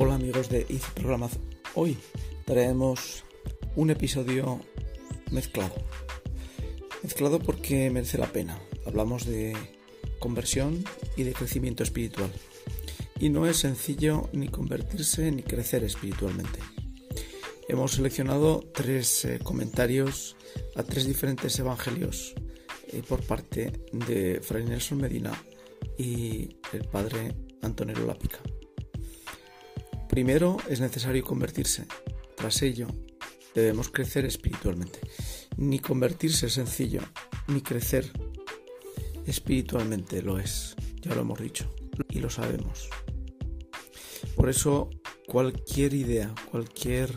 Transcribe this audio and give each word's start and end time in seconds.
Hola 0.00 0.14
amigos 0.14 0.48
de 0.48 0.64
IF 0.68 0.92
Programas. 0.92 1.32
Hoy 1.74 1.98
traemos 2.44 3.24
un 3.74 3.90
episodio 3.90 4.60
mezclado. 5.32 5.74
Mezclado 7.02 7.40
porque 7.40 7.90
merece 7.90 8.16
la 8.16 8.30
pena. 8.30 8.60
Hablamos 8.86 9.26
de 9.26 9.56
conversión 10.20 10.84
y 11.16 11.24
de 11.24 11.32
crecimiento 11.32 11.82
espiritual. 11.82 12.30
Y 13.18 13.30
no 13.30 13.44
es 13.48 13.56
sencillo 13.56 14.30
ni 14.32 14.46
convertirse 14.46 15.32
ni 15.32 15.42
crecer 15.42 15.82
espiritualmente. 15.82 16.60
Hemos 17.66 17.90
seleccionado 17.90 18.60
tres 18.72 19.24
eh, 19.24 19.40
comentarios 19.42 20.36
a 20.76 20.84
tres 20.84 21.08
diferentes 21.08 21.58
evangelios 21.58 22.36
eh, 22.86 23.02
por 23.02 23.24
parte 23.24 23.72
de 23.90 24.40
Fray 24.42 24.64
Nelson 24.64 24.98
Medina 24.98 25.32
y 25.98 26.56
el 26.72 26.84
padre 26.84 27.34
Antonio 27.62 28.06
Lápica. 28.06 28.38
Primero 30.18 30.56
es 30.68 30.80
necesario 30.80 31.22
convertirse. 31.22 31.86
Tras 32.36 32.62
ello, 32.62 32.88
debemos 33.54 33.88
crecer 33.88 34.24
espiritualmente. 34.24 34.98
Ni 35.56 35.78
convertirse 35.78 36.46
es 36.46 36.54
sencillo, 36.54 37.02
ni 37.46 37.60
crecer 37.60 38.10
espiritualmente 39.28 40.20
lo 40.20 40.40
es. 40.40 40.74
Ya 41.02 41.14
lo 41.14 41.20
hemos 41.20 41.40
dicho 41.40 41.72
y 42.08 42.18
lo 42.18 42.30
sabemos. 42.30 42.90
Por 44.34 44.48
eso, 44.48 44.90
cualquier 45.28 45.94
idea, 45.94 46.34
cualquier 46.50 47.12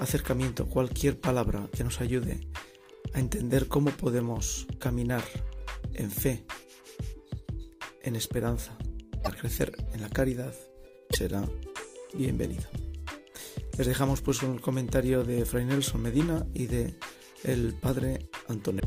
acercamiento, 0.00 0.66
cualquier 0.66 1.20
palabra 1.20 1.70
que 1.72 1.84
nos 1.84 2.00
ayude 2.00 2.40
a 3.14 3.20
entender 3.20 3.68
cómo 3.68 3.92
podemos 3.92 4.66
caminar 4.80 5.22
en 5.94 6.10
fe, 6.10 6.44
en 8.02 8.16
esperanza, 8.16 8.76
a 9.22 9.30
crecer 9.30 9.76
en 9.92 10.00
la 10.00 10.10
caridad, 10.10 10.52
será 11.10 11.44
bienvenido. 12.14 12.64
Les 13.78 13.86
dejamos 13.86 14.20
pues 14.20 14.42
el 14.42 14.60
comentario 14.60 15.24
de 15.24 15.44
Fray 15.44 15.64
Nelson 15.64 16.02
Medina 16.02 16.46
y 16.54 16.66
de 16.66 16.94
el 17.44 17.74
padre 17.74 18.28
Antonio. 18.48 18.82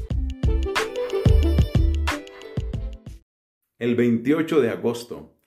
El 3.80 3.95
28 3.95 4.62
de 4.62 4.70
agosto 4.70 5.38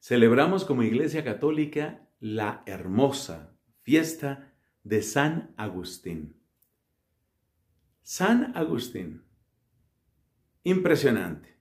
celebramos 0.00 0.64
como 0.64 0.82
Iglesia 0.82 1.24
Católica 1.24 2.08
la 2.20 2.62
hermosa 2.66 3.56
fiesta 3.82 4.52
de 4.82 5.02
San 5.02 5.54
Agustín. 5.56 6.36
San 8.02 8.56
Agustín. 8.56 9.22
Impresionante. 10.62 11.54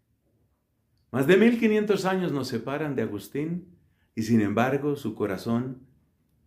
Más 1.12 1.28
de 1.28 1.38
1500 1.38 2.06
años 2.06 2.32
nos 2.32 2.48
separan 2.48 2.96
de 2.96 3.04
Agustín 3.04 3.73
y 4.16 4.24
sin 4.24 4.42
embargo 4.42 4.96
su 4.96 5.16
corazón, 5.16 5.88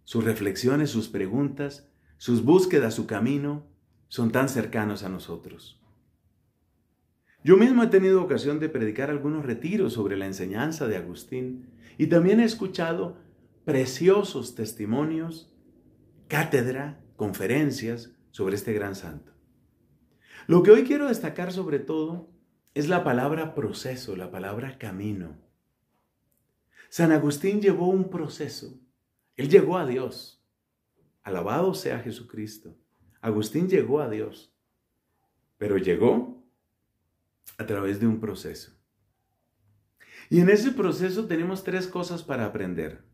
sus 0.05 0.25
reflexiones, 0.25 0.91
sus 0.91 1.09
preguntas, 1.09 1.89
sus 2.17 2.45
búsquedas, 2.45 2.95
su 2.95 3.07
camino, 3.07 3.67
son 4.09 4.31
tan 4.31 4.49
cercanos 4.49 5.03
a 5.03 5.09
nosotros. 5.09 5.81
Yo 7.43 7.57
mismo 7.57 7.83
he 7.83 7.89
tenido 7.89 8.23
ocasión 8.23 8.59
de 8.59 8.69
predicar 8.69 9.11
algunos 9.11 9.45
retiros 9.45 9.93
sobre 9.93 10.17
la 10.17 10.27
enseñanza 10.27 10.89
de 10.89 10.97
Agustín 10.97 11.69
y 11.99 12.09
también 12.09 12.41
he 12.41 12.45
escuchado 12.45 13.19
preciosos 13.65 14.55
testimonios, 14.55 15.53
cátedra, 16.29 17.01
conferencias 17.17 18.13
sobre 18.31 18.57
este 18.57 18.73
gran 18.73 18.95
santo. 18.95 19.33
Lo 20.47 20.63
que 20.63 20.71
hoy 20.71 20.85
quiero 20.85 21.09
destacar 21.09 21.53
sobre 21.53 21.79
todo 21.79 22.31
es 22.75 22.89
la 22.89 23.03
palabra 23.05 23.55
proceso, 23.55 24.17
la 24.17 24.31
palabra 24.31 24.79
camino. 24.79 25.46
San 26.97 27.13
Agustín 27.13 27.61
llevó 27.61 27.89
un 27.91 28.09
proceso. 28.09 28.81
Él 29.37 29.51
llegó 29.51 29.77
a 29.77 29.85
Dios. 29.85 30.43
Alabado 31.25 31.75
sea 31.75 32.01
Jesucristo. 32.01 32.75
Agustín 33.21 33.69
llegó 33.69 34.01
a 34.01 34.09
Dios. 34.09 34.57
Pero 35.59 35.77
llegó 35.77 36.43
a 37.59 37.67
través 37.67 38.01
de 38.01 38.07
un 38.07 38.19
proceso. 38.19 38.73
Y 40.31 40.41
en 40.41 40.49
ese 40.49 40.71
proceso 40.71 41.27
tenemos 41.27 41.65
tres 41.65 41.87
cosas 41.87 42.23
para 42.23 42.47
aprender. 42.47 43.05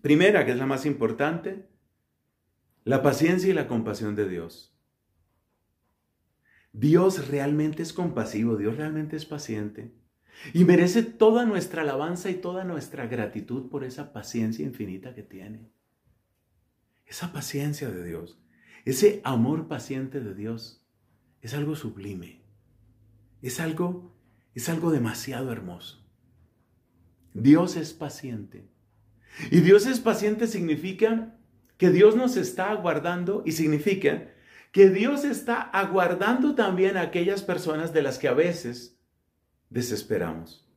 Primera, 0.00 0.46
que 0.46 0.52
es 0.52 0.56
la 0.56 0.66
más 0.66 0.86
importante, 0.86 1.68
la 2.84 3.02
paciencia 3.02 3.50
y 3.50 3.54
la 3.54 3.66
compasión 3.66 4.14
de 4.14 4.28
Dios. 4.28 4.72
Dios 6.72 7.26
realmente 7.26 7.82
es 7.82 7.92
compasivo, 7.92 8.56
Dios 8.56 8.76
realmente 8.76 9.16
es 9.16 9.26
paciente. 9.26 9.99
Y 10.54 10.64
merece 10.64 11.02
toda 11.02 11.44
nuestra 11.44 11.82
alabanza 11.82 12.30
y 12.30 12.34
toda 12.34 12.64
nuestra 12.64 13.06
gratitud 13.06 13.68
por 13.68 13.84
esa 13.84 14.12
paciencia 14.12 14.64
infinita 14.64 15.14
que 15.14 15.22
tiene. 15.22 15.70
Esa 17.06 17.32
paciencia 17.32 17.90
de 17.90 18.04
Dios, 18.04 18.40
ese 18.84 19.20
amor 19.24 19.68
paciente 19.68 20.20
de 20.20 20.34
Dios, 20.34 20.86
es 21.42 21.54
algo 21.54 21.76
sublime. 21.76 22.42
Es 23.42 23.60
algo, 23.60 24.14
es 24.54 24.68
algo 24.68 24.90
demasiado 24.90 25.50
hermoso. 25.52 26.06
Dios 27.34 27.76
es 27.76 27.92
paciente. 27.92 28.68
Y 29.50 29.60
Dios 29.60 29.86
es 29.86 30.00
paciente 30.00 30.46
significa 30.46 31.36
que 31.76 31.90
Dios 31.90 32.16
nos 32.16 32.36
está 32.36 32.70
aguardando 32.70 33.42
y 33.46 33.52
significa 33.52 34.28
que 34.72 34.90
Dios 34.90 35.24
está 35.24 35.62
aguardando 35.62 36.54
también 36.54 36.96
a 36.96 37.02
aquellas 37.02 37.42
personas 37.42 37.92
de 37.92 38.02
las 38.02 38.18
que 38.18 38.28
a 38.28 38.34
veces 38.34 38.99
desesperamos. 39.70 40.68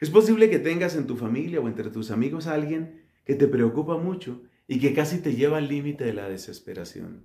Es 0.00 0.10
posible 0.10 0.50
que 0.50 0.58
tengas 0.58 0.96
en 0.96 1.06
tu 1.06 1.16
familia 1.16 1.60
o 1.60 1.68
entre 1.68 1.90
tus 1.90 2.10
amigos 2.10 2.46
a 2.46 2.54
alguien 2.54 3.06
que 3.24 3.34
te 3.34 3.46
preocupa 3.46 3.96
mucho 3.96 4.42
y 4.66 4.80
que 4.80 4.94
casi 4.94 5.18
te 5.18 5.34
lleva 5.34 5.58
al 5.58 5.68
límite 5.68 6.04
de 6.04 6.12
la 6.12 6.28
desesperación. 6.28 7.24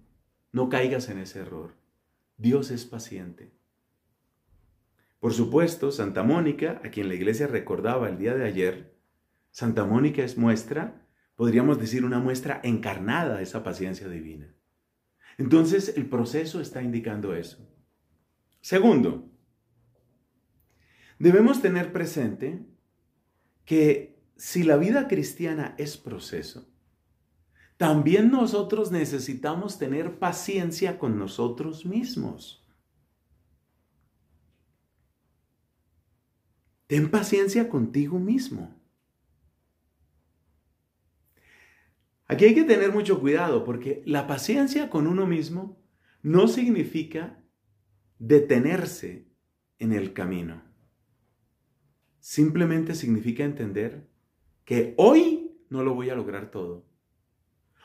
No 0.51 0.69
caigas 0.69 1.09
en 1.09 1.17
ese 1.17 1.39
error. 1.39 1.73
Dios 2.37 2.71
es 2.71 2.85
paciente. 2.85 3.51
Por 5.19 5.33
supuesto, 5.33 5.91
Santa 5.91 6.23
Mónica, 6.23 6.81
a 6.83 6.89
quien 6.89 7.07
la 7.07 7.15
iglesia 7.15 7.47
recordaba 7.47 8.09
el 8.09 8.17
día 8.17 8.35
de 8.35 8.45
ayer, 8.45 8.95
Santa 9.51 9.85
Mónica 9.85 10.23
es 10.23 10.37
muestra, 10.37 11.05
podríamos 11.35 11.79
decir 11.79 12.05
una 12.05 12.19
muestra 12.19 12.59
encarnada 12.63 13.37
de 13.37 13.43
esa 13.43 13.63
paciencia 13.63 14.07
divina. 14.07 14.53
Entonces, 15.37 15.93
el 15.95 16.07
proceso 16.07 16.61
está 16.61 16.81
indicando 16.81 17.35
eso. 17.35 17.67
Segundo, 18.61 19.30
Debemos 21.21 21.61
tener 21.61 21.93
presente 21.93 22.65
que 23.63 24.19
si 24.37 24.63
la 24.63 24.75
vida 24.77 25.07
cristiana 25.07 25.75
es 25.77 25.95
proceso, 25.95 26.67
también 27.77 28.31
nosotros 28.31 28.91
necesitamos 28.91 29.77
tener 29.77 30.17
paciencia 30.17 30.97
con 30.97 31.19
nosotros 31.19 31.85
mismos. 31.85 32.67
Ten 36.87 37.11
paciencia 37.11 37.69
contigo 37.69 38.17
mismo. 38.17 38.73
Aquí 42.25 42.45
hay 42.45 42.55
que 42.55 42.63
tener 42.63 42.91
mucho 42.91 43.19
cuidado 43.19 43.63
porque 43.63 44.01
la 44.07 44.25
paciencia 44.25 44.89
con 44.89 45.05
uno 45.05 45.27
mismo 45.27 45.79
no 46.23 46.47
significa 46.47 47.43
detenerse 48.17 49.27
en 49.77 49.93
el 49.93 50.13
camino 50.13 50.70
simplemente 52.21 52.95
significa 52.95 53.43
entender 53.43 54.07
que 54.63 54.93
hoy 54.97 55.57
no 55.69 55.83
lo 55.83 55.93
voy 55.93 56.09
a 56.09 56.15
lograr 56.15 56.51
todo. 56.51 56.85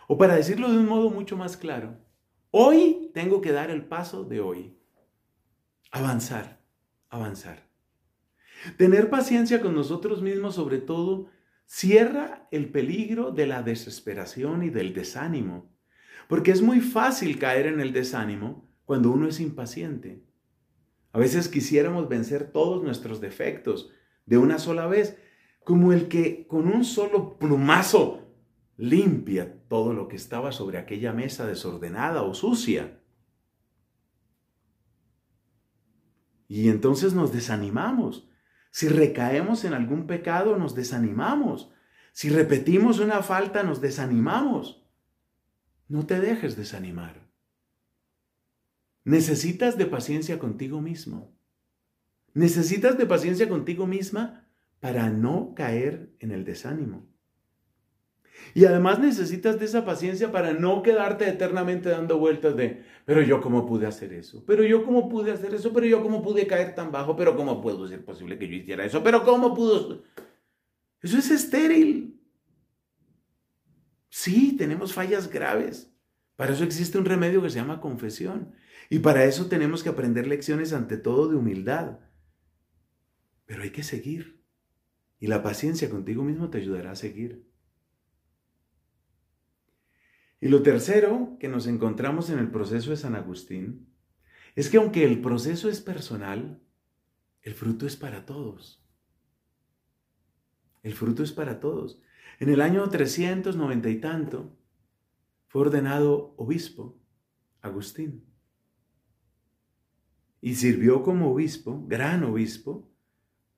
O 0.06 0.16
para 0.18 0.36
decirlo 0.36 0.70
de 0.70 0.78
un 0.78 0.86
modo 0.86 1.10
mucho 1.10 1.36
más 1.36 1.56
claro, 1.56 1.98
hoy 2.52 3.10
tengo 3.12 3.40
que 3.40 3.50
dar 3.50 3.70
el 3.70 3.86
paso 3.86 4.24
de 4.24 4.40
hoy. 4.40 4.78
Avanzar, 5.90 6.62
avanzar. 7.08 7.68
Tener 8.76 9.10
paciencia 9.10 9.60
con 9.60 9.74
nosotros 9.74 10.22
mismos 10.22 10.54
sobre 10.54 10.78
todo 10.78 11.28
cierra 11.64 12.46
el 12.50 12.70
peligro 12.70 13.32
de 13.32 13.46
la 13.46 13.62
desesperación 13.62 14.62
y 14.62 14.70
del 14.70 14.94
desánimo. 14.94 15.74
Porque 16.28 16.50
es 16.50 16.62
muy 16.62 16.80
fácil 16.80 17.38
caer 17.38 17.66
en 17.66 17.80
el 17.80 17.92
desánimo 17.92 18.68
cuando 18.84 19.10
uno 19.10 19.28
es 19.28 19.40
impaciente. 19.40 20.22
A 21.12 21.18
veces 21.18 21.48
quisiéramos 21.48 22.08
vencer 22.08 22.52
todos 22.52 22.82
nuestros 22.82 23.20
defectos, 23.20 23.90
de 24.26 24.38
una 24.38 24.58
sola 24.58 24.86
vez, 24.86 25.16
como 25.64 25.92
el 25.92 26.08
que 26.08 26.46
con 26.46 26.66
un 26.66 26.84
solo 26.84 27.38
plumazo 27.38 28.26
limpia 28.76 29.62
todo 29.68 29.92
lo 29.92 30.08
que 30.08 30.16
estaba 30.16 30.52
sobre 30.52 30.78
aquella 30.78 31.12
mesa 31.12 31.46
desordenada 31.46 32.22
o 32.22 32.34
sucia. 32.34 33.00
Y 36.48 36.68
entonces 36.68 37.14
nos 37.14 37.32
desanimamos. 37.32 38.28
Si 38.70 38.88
recaemos 38.88 39.64
en 39.64 39.72
algún 39.72 40.06
pecado, 40.06 40.56
nos 40.58 40.74
desanimamos. 40.74 41.72
Si 42.12 42.28
repetimos 42.28 42.98
una 42.98 43.22
falta, 43.22 43.62
nos 43.62 43.80
desanimamos. 43.80 44.86
No 45.88 46.06
te 46.06 46.20
dejes 46.20 46.56
desanimar. 46.56 47.26
Necesitas 49.04 49.78
de 49.78 49.86
paciencia 49.86 50.38
contigo 50.38 50.80
mismo. 50.80 51.35
Necesitas 52.36 52.98
de 52.98 53.06
paciencia 53.06 53.48
contigo 53.48 53.86
misma 53.86 54.46
para 54.78 55.08
no 55.08 55.54
caer 55.54 56.10
en 56.18 56.32
el 56.32 56.44
desánimo. 56.44 57.08
Y 58.52 58.66
además 58.66 58.98
necesitas 58.98 59.58
de 59.58 59.64
esa 59.64 59.86
paciencia 59.86 60.30
para 60.30 60.52
no 60.52 60.82
quedarte 60.82 61.26
eternamente 61.26 61.88
dando 61.88 62.18
vueltas 62.18 62.54
de, 62.54 62.84
pero 63.06 63.22
yo 63.22 63.40
cómo 63.40 63.64
pude 63.64 63.86
hacer 63.86 64.12
eso, 64.12 64.44
pero 64.46 64.64
yo 64.64 64.84
cómo 64.84 65.08
pude 65.08 65.32
hacer 65.32 65.54
eso, 65.54 65.72
pero 65.72 65.86
yo 65.86 66.02
cómo 66.02 66.22
pude 66.22 66.46
caer 66.46 66.74
tan 66.74 66.92
bajo, 66.92 67.16
pero 67.16 67.34
cómo 67.38 67.62
pudo 67.62 67.88
ser 67.88 68.04
posible 68.04 68.38
que 68.38 68.46
yo 68.46 68.56
hiciera 68.56 68.84
eso, 68.84 69.02
pero 69.02 69.24
cómo 69.24 69.54
pudo... 69.54 70.02
Eso 71.00 71.16
es 71.16 71.30
estéril. 71.30 72.20
Sí, 74.10 74.54
tenemos 74.58 74.92
fallas 74.92 75.30
graves. 75.30 75.90
Para 76.36 76.52
eso 76.52 76.64
existe 76.64 76.98
un 76.98 77.06
remedio 77.06 77.40
que 77.40 77.48
se 77.48 77.60
llama 77.60 77.80
confesión. 77.80 78.52
Y 78.90 78.98
para 78.98 79.24
eso 79.24 79.46
tenemos 79.46 79.82
que 79.82 79.88
aprender 79.88 80.26
lecciones 80.26 80.74
ante 80.74 80.98
todo 80.98 81.28
de 81.28 81.36
humildad. 81.36 82.00
Pero 83.46 83.62
hay 83.62 83.70
que 83.70 83.82
seguir. 83.82 84.44
Y 85.18 85.28
la 85.28 85.42
paciencia 85.42 85.88
contigo 85.88 86.22
mismo 86.22 86.50
te 86.50 86.58
ayudará 86.58 86.90
a 86.90 86.96
seguir. 86.96 87.48
Y 90.40 90.48
lo 90.48 90.62
tercero 90.62 91.36
que 91.40 91.48
nos 91.48 91.66
encontramos 91.66 92.28
en 92.28 92.38
el 92.38 92.50
proceso 92.50 92.90
de 92.90 92.96
San 92.98 93.14
Agustín 93.14 93.88
es 94.54 94.68
que 94.68 94.76
aunque 94.76 95.04
el 95.04 95.20
proceso 95.20 95.68
es 95.68 95.80
personal, 95.80 96.60
el 97.42 97.54
fruto 97.54 97.86
es 97.86 97.96
para 97.96 98.26
todos. 98.26 98.84
El 100.82 100.94
fruto 100.94 101.22
es 101.22 101.32
para 101.32 101.58
todos. 101.60 102.00
En 102.38 102.48
el 102.48 102.60
año 102.60 102.88
390 102.88 103.88
y 103.88 104.00
tanto 104.00 104.56
fue 105.46 105.62
ordenado 105.62 106.34
obispo 106.36 106.98
Agustín. 107.62 108.24
Y 110.40 110.54
sirvió 110.54 111.02
como 111.02 111.32
obispo, 111.32 111.84
gran 111.86 112.22
obispo, 112.24 112.90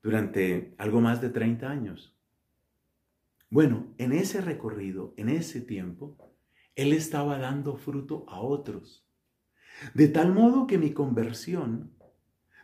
durante 0.03 0.75
algo 0.79 1.01
más 1.01 1.21
de 1.21 1.31
30 1.31 1.69
años. 1.69 2.17
Bueno, 3.51 3.95
en 3.99 4.13
ese 4.13 4.41
recorrido, 4.41 5.15
en 5.17 5.29
ese 5.29 5.61
tiempo, 5.61 6.19
él 6.77 6.93
estaba 6.93 7.39
dando 7.39 7.77
fruto 7.77 8.25
a 8.29 8.41
otros. 8.41 9.07
De 9.95 10.09
tal 10.09 10.33
modo 10.33 10.67
que 10.67 10.79
mi 10.79 10.93
conversión 10.93 11.93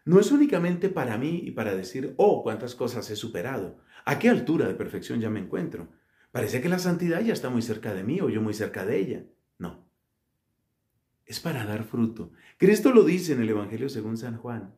no 0.05 0.21
es 0.21 0.31
únicamente 0.31 0.89
para 0.91 1.17
mí 1.17 1.41
y 1.45 1.53
para 1.53 1.75
decir, 1.75 2.15
oh, 2.19 2.43
cuántas 2.43 2.75
cosas 2.75 3.09
he 3.11 3.17
superado, 3.17 3.79
a 4.05 4.19
qué 4.19 4.29
altura 4.29 4.69
de 4.69 4.75
perfección 4.75 5.21
ya 5.21 5.31
me 5.31 5.41
encuentro. 5.41 5.89
Parece 6.31 6.61
que 6.61 6.69
la 6.69 6.79
santidad 6.79 7.21
ya 7.23 7.33
está 7.33 7.49
muy 7.49 7.63
cerca 7.63 7.95
de 7.95 8.05
mí 8.05 8.21
o 8.21 8.29
yo 8.29 8.43
muy 8.43 8.55
cerca 8.55 8.85
de 8.85 8.99
ella. 8.99 9.25
No. 9.59 9.89
Es 11.25 11.41
para 11.41 11.65
dar 11.65 11.85
fruto. 11.85 12.33
Cristo 12.59 12.93
lo 12.93 13.05
dice 13.05 13.33
en 13.33 13.41
el 13.41 13.49
Evangelio 13.49 13.89
según 13.89 14.19
San 14.19 14.37
Juan. 14.37 14.75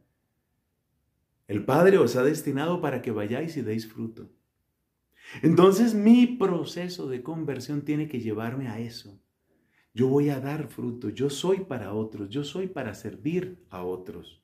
El 1.49 1.65
Padre 1.65 1.99
os 1.99 2.17
ha 2.17 2.23
destinado 2.23 2.81
para 2.81 3.03
que 3.03 3.13
vayáis 3.13 3.57
y 3.57 3.63
deis 3.63 3.87
fruto. 3.87 4.31
Entonces 5.43 5.95
mi 5.95 6.27
proceso 6.27 7.09
de 7.09 7.23
conversión 7.23 7.83
tiene 7.83 8.09
que 8.09 8.21
llevarme 8.21 8.69
a 8.69 8.79
eso. 8.79 9.21
Yo 9.95 10.09
voy 10.09 10.29
a 10.29 10.41
dar 10.41 10.69
fruto, 10.69 11.09
yo 11.09 11.31
soy 11.31 11.61
para 11.61 11.95
otros, 11.95 12.29
yo 12.29 12.45
soy 12.45 12.67
para 12.67 12.95
servir 12.95 13.65
a 13.71 13.83
otros. 13.83 14.43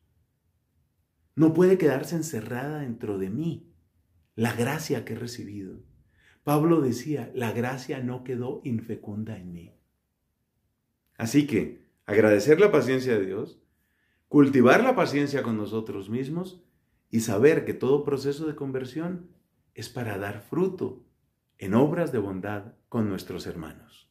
No 1.34 1.52
puede 1.52 1.78
quedarse 1.78 2.16
encerrada 2.16 2.80
dentro 2.80 3.18
de 3.18 3.30
mí 3.30 3.72
la 4.34 4.54
gracia 4.54 5.04
que 5.04 5.12
he 5.14 5.18
recibido. 5.18 5.82
Pablo 6.42 6.80
decía, 6.80 7.30
la 7.34 7.52
gracia 7.52 8.00
no 8.00 8.24
quedó 8.24 8.60
infecunda 8.64 9.38
en 9.38 9.52
mí. 9.52 9.74
Así 11.16 11.46
que, 11.46 11.86
agradecer 12.06 12.58
la 12.58 12.72
paciencia 12.72 13.16
de 13.18 13.26
Dios, 13.26 13.60
cultivar 14.28 14.82
la 14.82 14.96
paciencia 14.96 15.42
con 15.42 15.56
nosotros 15.56 16.10
mismos 16.10 16.64
y 17.12 17.20
saber 17.20 17.66
que 17.66 17.74
todo 17.74 18.04
proceso 18.04 18.46
de 18.46 18.56
conversión 18.56 19.28
es 19.74 19.90
para 19.90 20.18
dar 20.18 20.40
fruto 20.40 21.04
en 21.58 21.74
obras 21.74 22.10
de 22.10 22.18
bondad 22.18 22.72
con 22.88 23.08
nuestros 23.08 23.46
hermanos. 23.46 24.08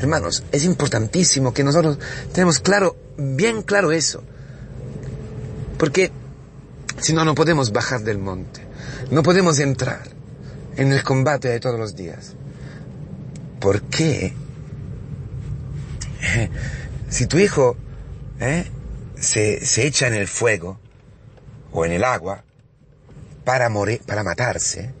Hermanos, 0.00 0.42
es 0.52 0.64
importantísimo 0.64 1.52
que 1.52 1.64
nosotros 1.64 1.98
tenemos 2.32 2.60
claro, 2.60 2.96
bien 3.18 3.62
claro 3.62 3.92
eso. 3.92 4.24
Porque 5.78 6.10
si 6.98 7.12
no, 7.12 7.26
no 7.26 7.34
podemos 7.34 7.72
bajar 7.72 8.00
del 8.00 8.18
monte. 8.18 8.62
No 9.10 9.22
podemos 9.22 9.58
entrar 9.58 10.08
en 10.76 10.92
el 10.92 11.04
combate 11.04 11.48
de 11.48 11.60
todos 11.60 11.78
los 11.78 11.94
días. 11.94 12.34
¿Por 13.60 13.82
qué? 13.82 14.34
Si 17.08 17.28
tu 17.28 17.38
hijo 17.38 17.76
eh, 18.40 18.68
se, 19.14 19.64
se 19.64 19.86
echa 19.86 20.08
en 20.08 20.14
el 20.14 20.26
fuego 20.26 20.80
o 21.76 21.84
en 21.84 21.92
el 21.92 22.04
agua 22.04 22.42
para 23.44 23.68
morir, 23.68 24.00
para 24.06 24.24
matarse, 24.24 24.92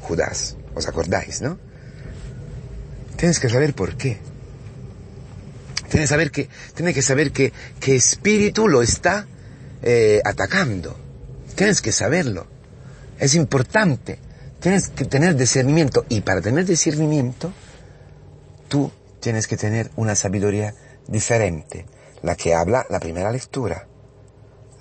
Judas, 0.00 0.56
¿os 0.74 0.88
acordáis, 0.88 1.40
no? 1.40 1.58
Tienes 3.16 3.38
que 3.38 3.48
saber 3.48 3.72
por 3.72 3.96
qué. 3.96 4.18
Tiene, 5.88 6.08
saber 6.08 6.32
que, 6.32 6.48
tiene 6.74 6.92
que 6.92 7.02
saber 7.02 7.30
que, 7.30 7.52
que 7.78 7.94
espíritu 7.94 8.66
lo 8.66 8.82
está 8.82 9.28
eh, 9.80 10.20
atacando. 10.24 10.98
Tienes 11.54 11.80
que 11.80 11.92
saberlo. 11.92 12.48
Es 13.20 13.36
importante. 13.36 14.18
Tienes 14.58 14.88
que 14.88 15.04
tener 15.04 15.36
discernimiento. 15.36 16.04
Y 16.08 16.22
para 16.22 16.40
tener 16.40 16.66
discernimiento, 16.66 17.52
tú 18.66 18.90
tienes 19.20 19.46
que 19.46 19.56
tener 19.56 19.92
una 19.94 20.16
sabiduría 20.16 20.74
diferente. 21.06 21.86
La 22.22 22.34
que 22.34 22.54
habla 22.54 22.84
la 22.90 22.98
primera 22.98 23.30
lectura. 23.30 23.86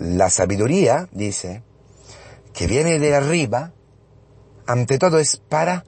La 0.03 0.29
sabiduría, 0.29 1.07
dice, 1.13 1.63
que 2.51 2.67
viene 2.67 2.99
de 2.99 3.15
arriba, 3.15 3.71
ante 4.67 4.99
todo 4.99 5.17
es 5.17 5.37
para 5.37 5.85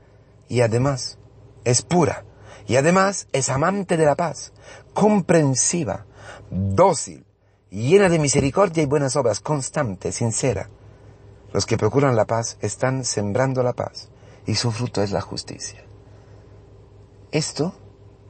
y 0.47 0.61
además 0.61 1.17
es 1.65 1.81
pura. 1.81 2.23
Y 2.65 2.77
además 2.77 3.27
es 3.33 3.49
amante 3.49 3.97
de 3.97 4.05
la 4.05 4.15
paz, 4.15 4.53
comprensiva, 4.93 6.05
dócil, 6.49 7.25
llena 7.69 8.07
de 8.07 8.19
misericordia 8.19 8.83
y 8.83 8.85
buenas 8.85 9.17
obras, 9.17 9.41
constante, 9.41 10.13
sincera. 10.13 10.69
Los 11.51 11.65
que 11.65 11.77
procuran 11.77 12.15
la 12.15 12.23
paz 12.23 12.57
están 12.61 13.03
sembrando 13.03 13.63
la 13.63 13.73
paz 13.73 14.07
y 14.45 14.55
su 14.55 14.71
fruto 14.71 15.03
es 15.03 15.11
la 15.11 15.19
justicia. 15.19 15.83
Esto, 17.33 17.75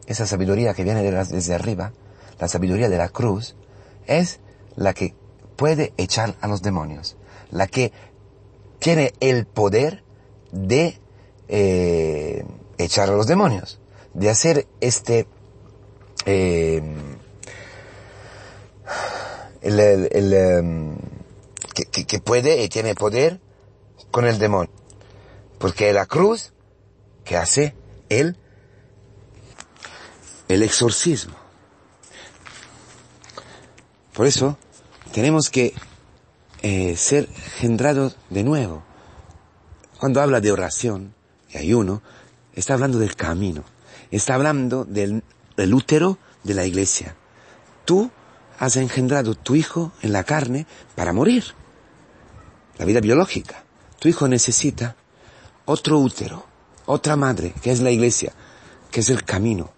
esa 0.07 0.25
sabiduría 0.25 0.73
que 0.73 0.83
viene 0.83 1.03
desde 1.03 1.53
arriba, 1.53 1.93
la 2.39 2.47
sabiduría 2.47 2.89
de 2.89 2.97
la 2.97 3.09
cruz, 3.09 3.55
es 4.07 4.39
la 4.75 4.95
que 4.95 5.13
puede 5.55 5.93
echar 5.97 6.35
a 6.41 6.47
los 6.47 6.61
demonios, 6.61 7.15
la 7.51 7.67
que 7.67 7.91
tiene 8.79 9.13
el 9.19 9.45
poder 9.45 10.03
de 10.51 10.99
eh, 11.47 12.45
echar 12.77 13.09
a 13.09 13.13
los 13.13 13.27
demonios, 13.27 13.79
de 14.13 14.29
hacer 14.29 14.67
este 14.81 15.27
eh, 16.25 16.81
el, 19.61 20.33
em, 20.33 20.97
que, 21.73 22.19
puede 22.19 22.63
y 22.63 22.69
tiene 22.69 22.95
poder 22.95 23.39
con 24.11 24.25
el 24.25 24.37
demonio. 24.37 24.71
Porque 25.57 25.91
la 25.93 26.05
cruz 26.05 26.53
que 27.23 27.37
hace 27.37 27.75
él 28.09 28.37
el 30.47 30.61
exorcismo. 30.61 31.35
Por 34.13 34.27
eso 34.27 34.57
tenemos 35.15 35.49
que 35.49 35.73
eh, 36.61 36.97
ser 36.97 37.29
generados 37.29 38.17
de 38.29 38.43
nuevo. 38.43 38.83
Cuando 39.97 40.19
habla 40.19 40.41
de 40.41 40.51
oración 40.51 41.13
y 41.49 41.57
ayuno, 41.57 42.01
está 42.53 42.73
hablando 42.73 42.99
del 42.99 43.15
camino, 43.15 43.63
está 44.11 44.35
hablando 44.35 44.83
del 44.83 45.23
el 45.55 45.73
útero 45.73 46.17
de 46.43 46.53
la 46.53 46.65
iglesia. 46.65 47.15
Tú 47.85 48.11
has 48.59 48.75
engendrado 48.75 49.35
tu 49.35 49.55
hijo 49.55 49.93
en 50.01 50.11
la 50.11 50.25
carne 50.25 50.67
para 50.95 51.13
morir. 51.13 51.45
La 52.77 52.83
vida 52.83 52.99
biológica. 52.99 53.63
Tu 53.99 54.09
hijo 54.09 54.27
necesita 54.27 54.97
otro 55.63 55.97
útero, 55.99 56.45
otra 56.87 57.15
madre, 57.15 57.53
que 57.61 57.71
es 57.71 57.79
la 57.79 57.91
iglesia, 57.91 58.33
que 58.91 58.99
es 58.99 59.07
el 59.07 59.23
camino, 59.23 59.71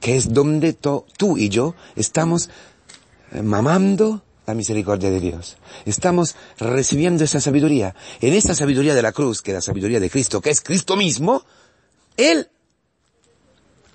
que 0.00 0.16
es 0.16 0.34
donde 0.34 0.72
tú 0.72 1.38
y 1.38 1.48
yo 1.48 1.76
estamos 1.94 2.50
eh, 3.30 3.40
mamando 3.40 4.23
la 4.46 4.54
misericordia 4.54 5.10
de 5.10 5.20
Dios. 5.20 5.56
Estamos 5.84 6.36
recibiendo 6.58 7.24
esa 7.24 7.40
sabiduría. 7.40 7.94
En 8.20 8.34
esta 8.34 8.54
sabiduría 8.54 8.94
de 8.94 9.02
la 9.02 9.12
cruz, 9.12 9.42
que 9.42 9.52
es 9.52 9.54
la 9.56 9.60
sabiduría 9.60 10.00
de 10.00 10.10
Cristo, 10.10 10.40
que 10.40 10.50
es 10.50 10.60
Cristo 10.60 10.96
mismo, 10.96 11.44
Él 12.16 12.48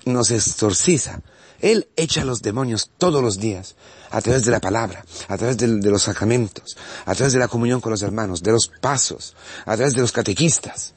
nos 0.05 0.31
exorciza. 0.31 1.21
Él 1.61 1.89
echa 1.95 2.23
los 2.23 2.41
demonios 2.41 2.91
todos 2.97 3.21
los 3.21 3.37
días, 3.37 3.75
a 4.11 4.21
través 4.21 4.45
de 4.45 4.51
la 4.51 4.59
palabra, 4.59 5.05
a 5.27 5.37
través 5.37 5.57
de, 5.57 5.67
los 5.67 6.03
sacramentos, 6.03 6.77
a 7.05 7.13
través 7.13 7.33
de 7.33 7.39
la 7.39 7.47
comunión 7.47 7.81
con 7.81 7.91
los 7.91 8.01
hermanos, 8.01 8.41
de 8.41 8.51
los 8.51 8.71
pasos, 8.81 9.35
a 9.65 9.75
través 9.75 9.93
de 9.93 10.01
los 10.01 10.11
catequistas. 10.11 10.93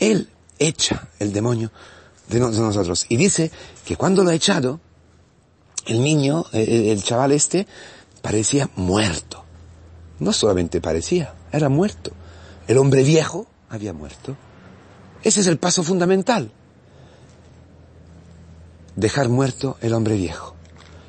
Él 0.00 0.28
echa 0.58 1.08
el 1.18 1.32
demonio 1.32 1.70
de, 2.28 2.40
nosotros. 2.40 3.06
Y 3.08 3.16
dice 3.16 3.50
que 3.84 3.96
cuando 3.96 4.24
lo 4.24 4.30
ha 4.30 4.34
echado, 4.34 4.80
el 5.86 6.02
niño, 6.02 6.46
el, 6.52 6.86
el 6.86 7.02
chaval 7.02 7.32
este, 7.32 7.66
parecía 8.22 8.70
muerto. 8.76 9.44
No 10.18 10.32
solamente 10.32 10.80
parecía, 10.80 11.34
era 11.50 11.68
muerto. 11.68 12.12
El 12.68 12.78
hombre 12.78 13.02
viejo 13.02 13.46
había 13.68 13.92
muerto. 13.92 14.36
Ese 15.22 15.40
es 15.40 15.46
el 15.48 15.58
paso 15.58 15.82
fundamental. 15.82 16.50
Dejar 18.96 19.28
muerto 19.28 19.76
el 19.80 19.94
hombre 19.94 20.14
viejo. 20.14 20.54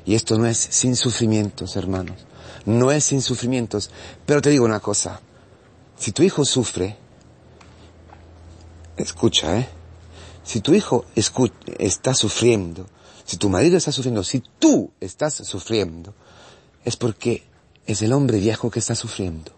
Y 0.04 0.14
esto 0.16 0.36
no 0.36 0.46
es 0.46 0.58
sin 0.58 0.96
sufrimientos, 0.96 1.76
hermanos. 1.76 2.26
No 2.66 2.90
es 2.90 3.04
sin 3.04 3.22
sufrimientos. 3.22 3.90
Pero 4.26 4.42
te 4.42 4.50
digo 4.50 4.64
una 4.64 4.80
cosa. 4.80 5.20
Si 5.96 6.12
tu 6.12 6.22
hijo 6.22 6.44
sufre, 6.44 6.96
escucha, 8.96 9.58
¿eh? 9.58 9.68
Si 10.42 10.60
tu 10.60 10.74
hijo 10.74 11.06
está 11.14 12.14
sufriendo, 12.14 12.86
si 13.24 13.38
tu 13.38 13.48
marido 13.48 13.78
está 13.78 13.92
sufriendo, 13.92 14.22
si 14.22 14.42
tú 14.58 14.90
estás 15.00 15.34
sufriendo, 15.34 16.14
es 16.84 16.96
porque 16.96 17.44
es 17.86 18.02
el 18.02 18.12
hombre 18.12 18.38
viejo 18.38 18.70
que 18.70 18.78
está 18.78 18.94
sufriendo. 18.94 19.52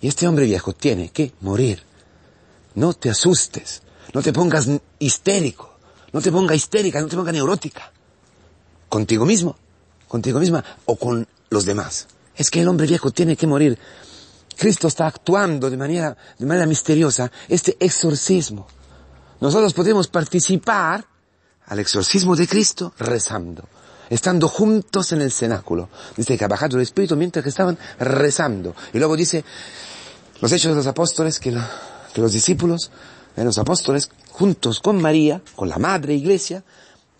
Y 0.00 0.08
este 0.08 0.26
hombre 0.26 0.46
viejo 0.46 0.72
tiene 0.72 1.10
que 1.10 1.32
morir. 1.40 1.82
No 2.74 2.92
te 2.94 3.10
asustes, 3.10 3.82
no 4.14 4.22
te 4.22 4.32
pongas 4.32 4.68
histérico, 4.98 5.78
no 6.12 6.20
te 6.20 6.32
pongas 6.32 6.56
histérica, 6.56 7.00
no 7.00 7.08
te 7.08 7.16
pongas 7.16 7.34
neurótica. 7.34 7.92
Contigo 8.88 9.24
mismo, 9.24 9.56
contigo 10.08 10.38
misma 10.40 10.64
o 10.86 10.96
con 10.96 11.26
los 11.50 11.64
demás. 11.64 12.08
Es 12.34 12.50
que 12.50 12.60
el 12.60 12.68
hombre 12.68 12.86
viejo 12.86 13.10
tiene 13.10 13.36
que 13.36 13.46
morir. 13.46 13.78
Cristo 14.56 14.88
está 14.88 15.06
actuando 15.06 15.70
de 15.70 15.76
manera, 15.76 16.16
de 16.38 16.46
manera 16.46 16.66
misteriosa 16.66 17.30
este 17.48 17.76
exorcismo. 17.80 18.66
Nosotros 19.40 19.72
podemos 19.74 20.08
participar 20.08 21.04
al 21.66 21.78
exorcismo 21.78 22.36
de 22.36 22.46
Cristo 22.46 22.92
rezando, 22.98 23.68
estando 24.14 24.46
juntos 24.46 25.12
en 25.12 25.22
el 25.22 25.32
cenáculo. 25.32 25.88
Dice 26.16 26.36
que 26.36 26.44
ha 26.44 26.48
bajado 26.48 26.76
el 26.76 26.82
Espíritu 26.82 27.16
mientras 27.16 27.42
que 27.42 27.48
estaban 27.48 27.78
rezando. 27.98 28.74
Y 28.92 28.98
luego 28.98 29.16
dice, 29.16 29.42
los 30.40 30.52
hechos 30.52 30.72
de 30.72 30.76
los 30.76 30.86
apóstoles, 30.86 31.40
que, 31.40 31.50
los 32.16 32.32
discípulos, 32.32 32.90
de 33.34 33.44
los 33.44 33.56
apóstoles, 33.56 34.10
juntos 34.30 34.80
con 34.80 35.00
María, 35.00 35.40
con 35.56 35.70
la 35.70 35.78
Madre 35.78 36.14
Iglesia, 36.14 36.62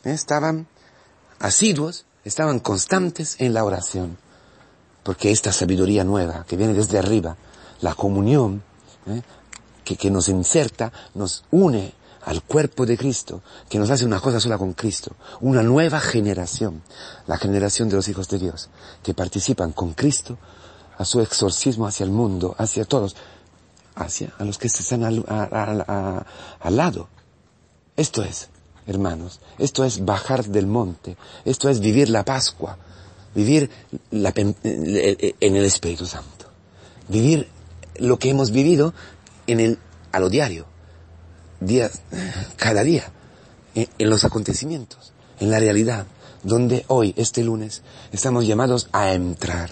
estaban 0.04 0.66
asiduos, 1.38 2.04
estaban 2.24 2.60
constantes 2.60 3.36
en 3.38 3.54
la 3.54 3.64
oración. 3.64 4.18
Porque 5.02 5.32
esta 5.32 5.50
sabiduría 5.50 6.04
nueva 6.04 6.44
que 6.46 6.56
viene 6.56 6.74
desde 6.74 6.98
arriba, 6.98 7.36
la 7.80 7.94
comunión, 7.94 8.62
¿eh? 9.06 9.22
que, 9.82 9.96
que 9.96 10.10
nos 10.10 10.28
inserta, 10.28 10.92
nos 11.14 11.44
une 11.50 11.94
al 12.24 12.42
cuerpo 12.42 12.86
de 12.86 12.96
Cristo, 12.96 13.42
que 13.68 13.78
nos 13.78 13.90
hace 13.90 14.04
una 14.04 14.20
cosa 14.20 14.40
sola 14.40 14.58
con 14.58 14.74
Cristo, 14.74 15.16
una 15.40 15.62
nueva 15.62 16.00
generación, 16.00 16.82
la 17.26 17.36
generación 17.36 17.88
de 17.88 17.96
los 17.96 18.08
hijos 18.08 18.28
de 18.28 18.38
Dios, 18.38 18.68
que 19.02 19.14
participan 19.14 19.72
con 19.72 19.94
Cristo 19.94 20.38
a 20.98 21.04
su 21.04 21.20
exorcismo 21.20 21.86
hacia 21.86 22.04
el 22.04 22.10
mundo, 22.10 22.54
hacia 22.58 22.84
todos, 22.84 23.16
hacia 23.94 24.32
a 24.38 24.44
los 24.44 24.58
que 24.58 24.68
están 24.68 25.04
al, 25.04 26.76
lado. 26.76 27.08
Esto 27.96 28.22
es, 28.22 28.48
hermanos, 28.86 29.40
esto 29.58 29.84
es 29.84 30.04
bajar 30.04 30.44
del 30.44 30.66
monte, 30.66 31.16
esto 31.44 31.68
es 31.68 31.80
vivir 31.80 32.08
la 32.08 32.24
Pascua, 32.24 32.78
vivir 33.34 33.68
la, 34.10 34.32
en 34.34 35.56
el 35.56 35.64
Espíritu 35.64 36.06
Santo, 36.06 36.46
vivir 37.08 37.48
lo 37.96 38.18
que 38.18 38.30
hemos 38.30 38.52
vivido 38.52 38.94
en 39.46 39.60
el, 39.60 39.78
a 40.12 40.20
lo 40.20 40.30
diario, 40.30 40.71
día, 41.66 41.90
cada 42.56 42.82
día, 42.82 43.10
en, 43.74 43.88
en 43.98 44.10
los 44.10 44.24
acontecimientos, 44.24 45.12
en 45.40 45.50
la 45.50 45.58
realidad, 45.58 46.06
donde 46.42 46.84
hoy, 46.88 47.14
este 47.16 47.44
lunes, 47.44 47.82
estamos 48.12 48.46
llamados 48.46 48.88
a 48.92 49.12
entrar. 49.12 49.70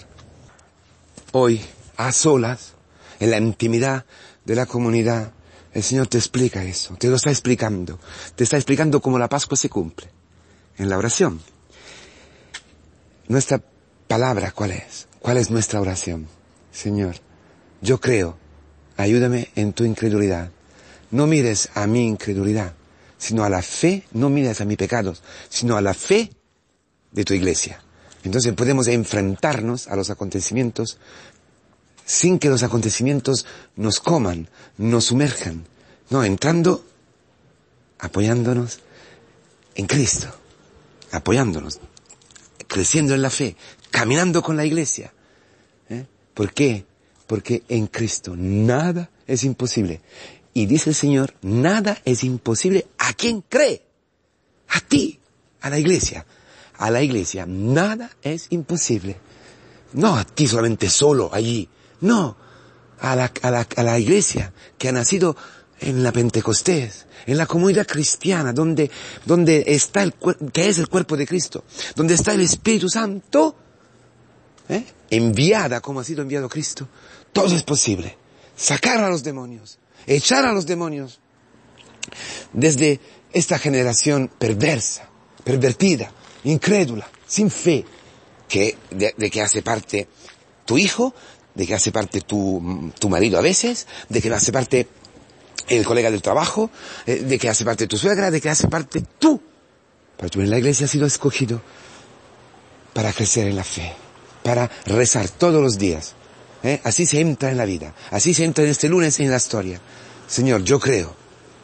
Hoy, 1.31 1.61
a 1.97 2.11
solas, 2.11 2.73
en 3.19 3.31
la 3.31 3.37
intimidad 3.37 4.05
de 4.45 4.55
la 4.55 4.65
comunidad, 4.65 5.31
el 5.73 5.83
Señor 5.83 6.07
te 6.07 6.17
explica 6.17 6.63
eso, 6.63 6.95
te 6.97 7.07
lo 7.07 7.15
está 7.15 7.29
explicando, 7.29 7.99
te 8.35 8.43
está 8.43 8.57
explicando 8.57 9.01
cómo 9.01 9.17
la 9.19 9.29
Pascua 9.29 9.55
se 9.55 9.69
cumple, 9.69 10.09
en 10.77 10.89
la 10.89 10.97
oración. 10.97 11.41
Nuestra 13.27 13.61
palabra, 14.07 14.51
¿cuál 14.51 14.71
es? 14.71 15.07
¿Cuál 15.19 15.37
es 15.37 15.49
nuestra 15.49 15.79
oración? 15.79 16.27
Señor, 16.71 17.15
yo 17.81 18.01
creo, 18.01 18.37
ayúdame 18.97 19.49
en 19.55 19.71
tu 19.71 19.85
incredulidad. 19.85 20.51
No 21.11 21.27
mires 21.27 21.69
a 21.75 21.87
mi 21.87 22.07
incredulidad, 22.07 22.73
sino 23.17 23.43
a 23.43 23.49
la 23.49 23.61
fe, 23.61 24.03
no 24.13 24.29
mires 24.29 24.61
a 24.61 24.65
mis 24.65 24.77
pecados, 24.77 25.21
sino 25.49 25.77
a 25.77 25.81
la 25.81 25.93
fe 25.93 26.31
de 27.11 27.23
tu 27.23 27.33
iglesia. 27.33 27.81
Entonces 28.23 28.53
podemos 28.53 28.87
enfrentarnos 28.87 29.87
a 29.87 29.95
los 29.95 30.09
acontecimientos 30.09 30.97
sin 32.05 32.39
que 32.39 32.49
los 32.49 32.63
acontecimientos 32.63 33.45
nos 33.75 33.99
coman, 33.99 34.49
nos 34.77 35.05
sumerjan. 35.05 35.65
No, 36.09 36.23
entrando, 36.23 36.85
apoyándonos 37.99 38.79
en 39.75 39.87
Cristo, 39.87 40.27
apoyándonos, 41.11 41.79
creciendo 42.67 43.15
en 43.15 43.21
la 43.21 43.29
fe, 43.29 43.55
caminando 43.91 44.41
con 44.41 44.57
la 44.57 44.65
iglesia. 44.65 45.13
¿Eh? 45.89 46.05
¿Por 46.33 46.53
qué? 46.53 46.85
Porque 47.27 47.63
en 47.69 47.87
Cristo 47.87 48.35
nada 48.35 49.09
es 49.25 49.43
imposible. 49.43 50.01
Y 50.53 50.65
dice 50.65 50.89
el 50.89 50.95
Señor, 50.95 51.33
nada 51.41 51.97
es 52.05 52.23
imposible 52.23 52.87
a 52.97 53.13
quien 53.13 53.41
cree. 53.41 53.85
A 54.69 54.79
ti, 54.81 55.19
a 55.61 55.69
la 55.69 55.79
iglesia. 55.79 56.25
A 56.77 56.89
la 56.89 57.01
iglesia, 57.01 57.45
nada 57.45 58.09
es 58.21 58.47
imposible. 58.49 59.17
No 59.93 60.15
a 60.15 60.25
ti 60.25 60.47
solamente 60.47 60.89
solo 60.89 61.29
allí. 61.33 61.69
No, 62.01 62.35
a 62.99 63.15
la, 63.15 63.31
a 63.41 63.51
la, 63.51 63.67
a 63.75 63.83
la 63.83 63.99
iglesia 63.99 64.53
que 64.77 64.89
ha 64.89 64.91
nacido 64.91 65.35
en 65.81 66.03
la 66.03 66.11
Pentecostés, 66.11 67.05
en 67.25 67.37
la 67.37 67.45
comunidad 67.45 67.87
cristiana, 67.87 68.53
donde, 68.53 68.89
donde 69.25 69.63
está 69.67 70.03
el 70.03 70.13
que 70.53 70.69
es 70.69 70.77
el 70.77 70.87
cuerpo 70.87 71.17
de 71.17 71.27
Cristo, 71.27 71.63
donde 71.95 72.13
está 72.13 72.33
el 72.33 72.41
Espíritu 72.41 72.87
Santo, 72.87 73.55
¿eh? 74.69 74.85
enviada 75.09 75.81
como 75.81 75.99
ha 75.99 76.03
sido 76.03 76.21
enviado 76.21 76.47
Cristo, 76.47 76.87
todo 77.33 77.55
es 77.55 77.63
posible. 77.63 78.17
Sacar 78.55 79.03
a 79.03 79.09
los 79.09 79.23
demonios, 79.23 79.79
echar 80.07 80.45
a 80.45 80.53
los 80.53 80.65
demonios 80.65 81.19
desde 82.53 82.99
esta 83.33 83.57
generación 83.57 84.29
perversa, 84.37 85.07
pervertida, 85.43 86.11
incrédula, 86.43 87.07
sin 87.25 87.49
fe, 87.49 87.85
que, 88.47 88.77
de, 88.89 89.31
que 89.31 89.41
hace 89.41 89.61
parte 89.61 90.07
tu 90.65 90.77
hijo, 90.77 91.13
de 91.55 91.65
que 91.65 91.73
hace 91.73 91.91
parte 91.91 92.21
tu, 92.21 92.91
tu 92.99 93.09
marido 93.09 93.37
a 93.37 93.41
veces, 93.41 93.87
de 94.09 94.21
que 94.21 94.33
hace 94.33 94.51
parte 94.51 94.87
el 95.69 95.85
colega 95.85 96.11
del 96.11 96.21
trabajo, 96.21 96.69
eh, 97.05 97.15
de 97.17 97.39
que 97.39 97.49
hace 97.49 97.63
parte 97.63 97.87
tu 97.87 97.97
suegra, 97.97 98.29
de 98.29 98.41
que 98.41 98.49
hace 98.49 98.67
parte 98.67 99.03
tú. 99.19 99.41
Pero 100.17 100.29
tú 100.29 100.41
en 100.41 100.49
la 100.49 100.57
iglesia 100.57 100.85
has 100.85 100.91
sido 100.91 101.05
escogido 101.05 101.61
para 102.93 103.13
crecer 103.13 103.47
en 103.47 103.55
la 103.55 103.63
fe, 103.63 103.93
para 104.43 104.69
rezar 104.85 105.29
todos 105.29 105.61
los 105.61 105.77
días. 105.77 106.15
¿Eh? 106.63 106.81
Así 106.83 107.05
se 107.05 107.19
entra 107.19 107.51
en 107.51 107.57
la 107.57 107.65
vida, 107.65 107.93
así 108.11 108.33
se 108.33 108.43
entra 108.43 108.63
en 108.63 108.69
este 108.71 108.89
lunes 108.89 109.19
en 109.19 109.29
la 109.29 109.37
historia. 109.37 109.79
Señor, 110.27 110.63
yo 110.63 110.79
creo, 110.79 111.15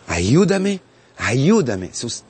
ayúdame, 0.07 0.81
ayúdame, 1.17 1.93
sus... 1.93 2.23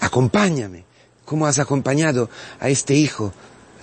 acompáñame, 0.00 0.84
como 1.24 1.46
has 1.46 1.58
acompañado 1.58 2.30
a 2.60 2.68
este 2.68 2.94
hijo 2.94 3.32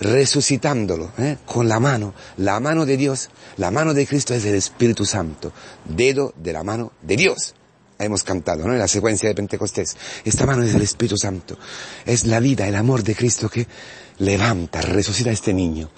resucitándolo 0.00 1.12
¿eh? 1.18 1.38
con 1.46 1.68
la 1.68 1.80
mano, 1.80 2.14
la 2.38 2.58
mano 2.60 2.84
de 2.86 2.96
Dios, 2.96 3.30
la 3.56 3.70
mano 3.70 3.94
de 3.94 4.06
Cristo 4.06 4.34
es 4.34 4.44
el 4.44 4.54
Espíritu 4.54 5.04
Santo, 5.04 5.52
dedo 5.84 6.34
de 6.36 6.52
la 6.52 6.64
mano 6.64 6.92
de 7.02 7.16
Dios. 7.16 7.54
Hemos 7.96 8.24
cantado, 8.24 8.66
¿no? 8.66 8.72
En 8.72 8.80
la 8.80 8.88
secuencia 8.88 9.28
de 9.28 9.36
Pentecostés. 9.36 9.96
Esta 10.24 10.44
mano 10.46 10.64
es 10.64 10.74
el 10.74 10.82
Espíritu 10.82 11.16
Santo. 11.16 11.56
Es 12.04 12.24
la 12.26 12.40
vida, 12.40 12.66
el 12.66 12.74
amor 12.74 13.04
de 13.04 13.14
Cristo 13.14 13.48
que 13.48 13.68
levanta, 14.18 14.80
resucita 14.80 15.30
a 15.30 15.32
este 15.32 15.54
niño. 15.54 15.88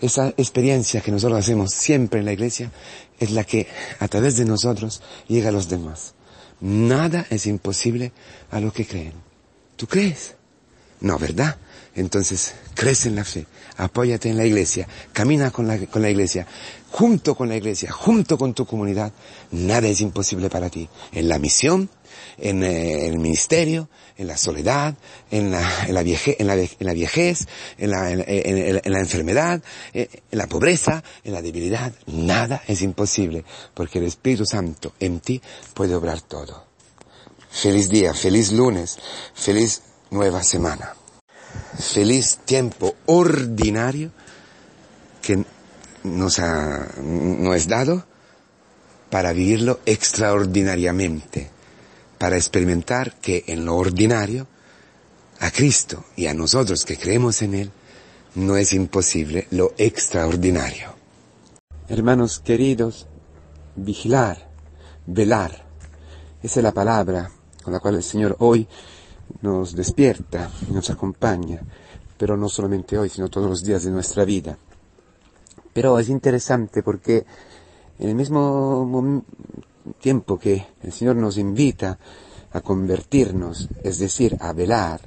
Esa 0.00 0.28
experiencia 0.36 1.00
que 1.00 1.12
nosotros 1.12 1.38
hacemos 1.38 1.72
siempre 1.72 2.20
en 2.20 2.26
la 2.26 2.32
iglesia 2.32 2.70
es 3.18 3.30
la 3.30 3.44
que 3.44 3.68
a 4.00 4.08
través 4.08 4.36
de 4.36 4.44
nosotros 4.44 5.02
llega 5.28 5.48
a 5.48 5.52
los 5.52 5.68
demás. 5.68 6.14
Nada 6.60 7.26
es 7.30 7.46
imposible 7.46 8.12
a 8.50 8.60
los 8.60 8.72
que 8.72 8.86
creen. 8.86 9.12
¿Tú 9.76 9.86
crees? 9.86 10.34
No, 11.00 11.18
¿verdad? 11.18 11.56
Entonces, 11.96 12.54
crece 12.74 13.08
en 13.08 13.16
la 13.16 13.24
fe, 13.24 13.46
apóyate 13.76 14.28
en 14.28 14.36
la 14.36 14.44
iglesia, 14.44 14.88
camina 15.12 15.50
con 15.50 15.68
la, 15.68 15.78
con 15.86 16.02
la 16.02 16.10
iglesia, 16.10 16.46
junto 16.90 17.36
con 17.36 17.48
la 17.48 17.56
iglesia, 17.56 17.92
junto 17.92 18.36
con 18.36 18.52
tu 18.52 18.66
comunidad, 18.66 19.12
nada 19.52 19.86
es 19.86 20.00
imposible 20.00 20.50
para 20.50 20.70
ti. 20.70 20.88
En 21.12 21.28
la 21.28 21.38
misión, 21.38 21.88
en, 22.38 22.62
eh, 22.62 23.06
el 23.06 23.18
ministerio, 23.18 23.88
en 24.16 24.26
la 24.26 24.36
soledad, 24.36 24.94
en 25.30 25.50
la, 25.50 25.86
en 25.86 25.94
la, 25.94 26.02
vieje, 26.02 26.36
en 26.40 26.46
la, 26.46 26.54
en 26.54 26.68
la 26.78 26.92
viejez, 26.92 27.46
en 27.78 27.90
la, 27.90 28.10
en 28.10 28.92
la 28.92 29.00
enfermedad, 29.00 29.62
eh, 29.92 30.08
en 30.30 30.38
la 30.38 30.46
pobreza, 30.46 31.02
en 31.24 31.32
la 31.32 31.42
debilidad, 31.42 31.92
nada 32.06 32.62
es 32.66 32.82
imposible, 32.82 33.44
porque 33.74 33.98
el 33.98 34.04
Espíritu 34.04 34.46
Santo 34.46 34.94
en 35.00 35.20
ti 35.20 35.40
puede 35.74 35.94
obrar 35.94 36.20
todo. 36.20 36.64
Feliz 37.50 37.88
día, 37.88 38.14
feliz 38.14 38.52
lunes, 38.52 38.98
feliz 39.34 39.82
nueva 40.10 40.42
semana. 40.42 40.94
Feliz 41.78 42.38
tiempo 42.44 42.94
ordinario 43.06 44.10
que 45.22 45.44
nos, 46.04 46.38
ha, 46.38 46.88
nos 47.00 47.56
es 47.56 47.68
dado 47.68 48.04
para 49.10 49.32
vivirlo 49.32 49.80
extraordinariamente, 49.86 51.50
para 52.24 52.36
experimentar 52.38 53.20
que 53.20 53.44
en 53.48 53.66
lo 53.66 53.76
ordinario, 53.76 54.46
a 55.40 55.50
Cristo 55.50 56.06
y 56.16 56.24
a 56.26 56.32
nosotros 56.32 56.86
que 56.86 56.96
creemos 56.96 57.42
en 57.42 57.54
Él, 57.54 57.70
no 58.34 58.56
es 58.56 58.72
imposible 58.72 59.46
lo 59.50 59.72
extraordinario. 59.76 60.94
Hermanos 61.86 62.40
queridos, 62.40 63.08
vigilar, 63.76 64.48
velar, 65.04 65.66
esa 66.42 66.60
es 66.60 66.64
la 66.64 66.72
palabra 66.72 67.30
con 67.62 67.74
la 67.74 67.80
cual 67.80 67.96
el 67.96 68.02
Señor 68.02 68.36
hoy 68.38 68.66
nos 69.42 69.76
despierta 69.76 70.50
y 70.66 70.72
nos 70.72 70.88
acompaña, 70.88 71.60
pero 72.16 72.38
no 72.38 72.48
solamente 72.48 72.96
hoy, 72.96 73.10
sino 73.10 73.28
todos 73.28 73.50
los 73.50 73.62
días 73.62 73.84
de 73.84 73.90
nuestra 73.90 74.24
vida. 74.24 74.56
Pero 75.74 75.98
es 75.98 76.08
interesante 76.08 76.82
porque 76.82 77.26
en 77.98 78.08
el 78.08 78.14
mismo 78.14 79.22
tiempo 80.00 80.38
que 80.38 80.66
el 80.82 80.92
Señor 80.92 81.16
nos 81.16 81.38
invita 81.38 81.98
a 82.52 82.60
convertirnos, 82.60 83.68
es 83.82 83.98
decir, 83.98 84.36
a 84.40 84.52
velar, 84.52 85.00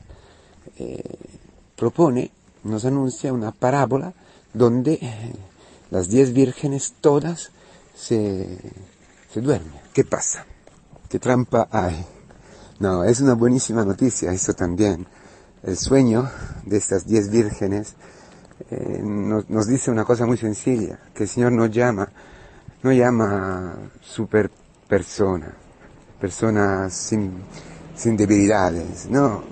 eh, 0.77 1.01
propone, 1.75 2.31
nos 2.63 2.86
anuncia 2.86 3.31
una 3.31 3.51
parábola 3.51 4.13
donde 4.53 4.93
eh, 4.93 5.34
las 5.89 6.10
diez 6.10 6.34
vírgenes 6.34 6.96
todas 7.00 7.51
se, 7.96 8.57
se 9.31 9.41
duermen. 9.41 9.74
¿Qué 9.93 10.03
pasa? 10.03 10.46
¿Qué 11.10 11.19
trampa 11.19 11.67
hay? 11.72 12.05
No, 12.79 13.03
es 13.03 13.22
una 13.22 13.34
buenísima 13.34 13.86
noticia 13.86 14.34
eso 14.34 14.53
también. 14.53 15.07
El 15.63 15.77
sueño 15.77 16.29
de 16.65 16.77
estas 16.77 17.07
diez 17.07 17.29
vírgenes 17.29 17.96
eh, 18.69 19.00
nos, 19.01 19.50
nos, 19.50 19.67
dice 19.67 19.89
una 19.89 20.03
cosa 20.03 20.25
muy 20.25 20.38
sencilla, 20.38 21.00
que 21.13 21.24
el 21.24 21.29
Señor 21.29 21.53
nos 21.53 21.72
llama, 21.72 22.10
no 22.84 22.91
llama 22.91 23.75
super 24.01 24.51
persona, 24.88 25.53
personas 26.20 26.94
sin, 26.94 27.44
sin 27.96 28.17
debilidades, 28.17 29.08
no. 29.10 29.44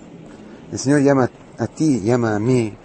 El 0.72 0.80
Señor 0.80 1.02
llama 1.02 1.30
a 1.58 1.68
ti, 1.68 2.02
llama 2.02 2.36
a 2.36 2.40
mí, 2.40 2.76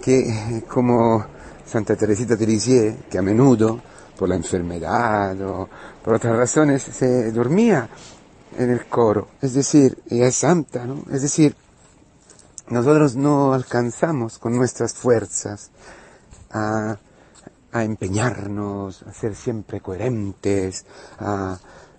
que 0.00 0.64
como 0.68 1.24
Santa 1.64 1.96
Teresita 1.96 2.36
de 2.36 2.46
Lisieux, 2.46 2.96
que 3.10 3.18
a 3.18 3.22
menudo, 3.22 3.80
por 4.18 4.28
la 4.28 4.34
enfermedad 4.34 5.40
o 5.42 5.68
por 6.02 6.14
otras 6.14 6.36
razones, 6.36 6.82
se 6.82 7.30
dormía 7.30 7.88
en 8.56 8.70
el 8.70 8.86
coro. 8.86 9.28
Es 9.40 9.54
decir, 9.54 10.02
ella 10.10 10.26
es 10.26 10.36
santa, 10.36 10.84
¿no? 10.84 11.04
Es 11.12 11.22
decir, 11.22 11.54
nosotros 12.68 13.16
no 13.16 13.54
alcanzamos 13.54 14.38
con 14.38 14.56
nuestras 14.56 14.94
fuerzas 14.94 15.70
a, 16.50 16.98
a 17.72 17.84
empeñarnos, 17.84 19.02
a 19.02 19.12
ser 19.12 19.34
siempre 19.34 19.80
coherentes, 19.80 20.84
a, 21.18 21.58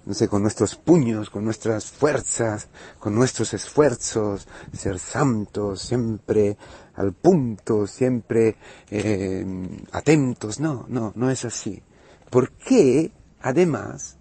no 0.10 0.16
sé, 0.16 0.28
con 0.28 0.42
nuestros 0.42 0.76
puños, 0.76 1.30
con 1.30 1.46
nuestras 1.46 1.86
fuerzas, 1.86 2.68
con 2.98 3.14
nuestros 3.14 3.54
esfuerzos, 3.54 4.48
ser 4.76 4.98
santos, 4.98 5.84
siempre 5.84 6.58
al 6.96 7.14
punto, 7.14 7.86
siempre 7.86 8.58
eh, 8.90 9.46
atentos. 9.92 10.60
No, 10.60 10.88
no, 10.90 11.14
no 11.16 11.30
es 11.30 11.46
así. 11.46 11.84
Porque, 12.32 13.12
además, 13.40 14.18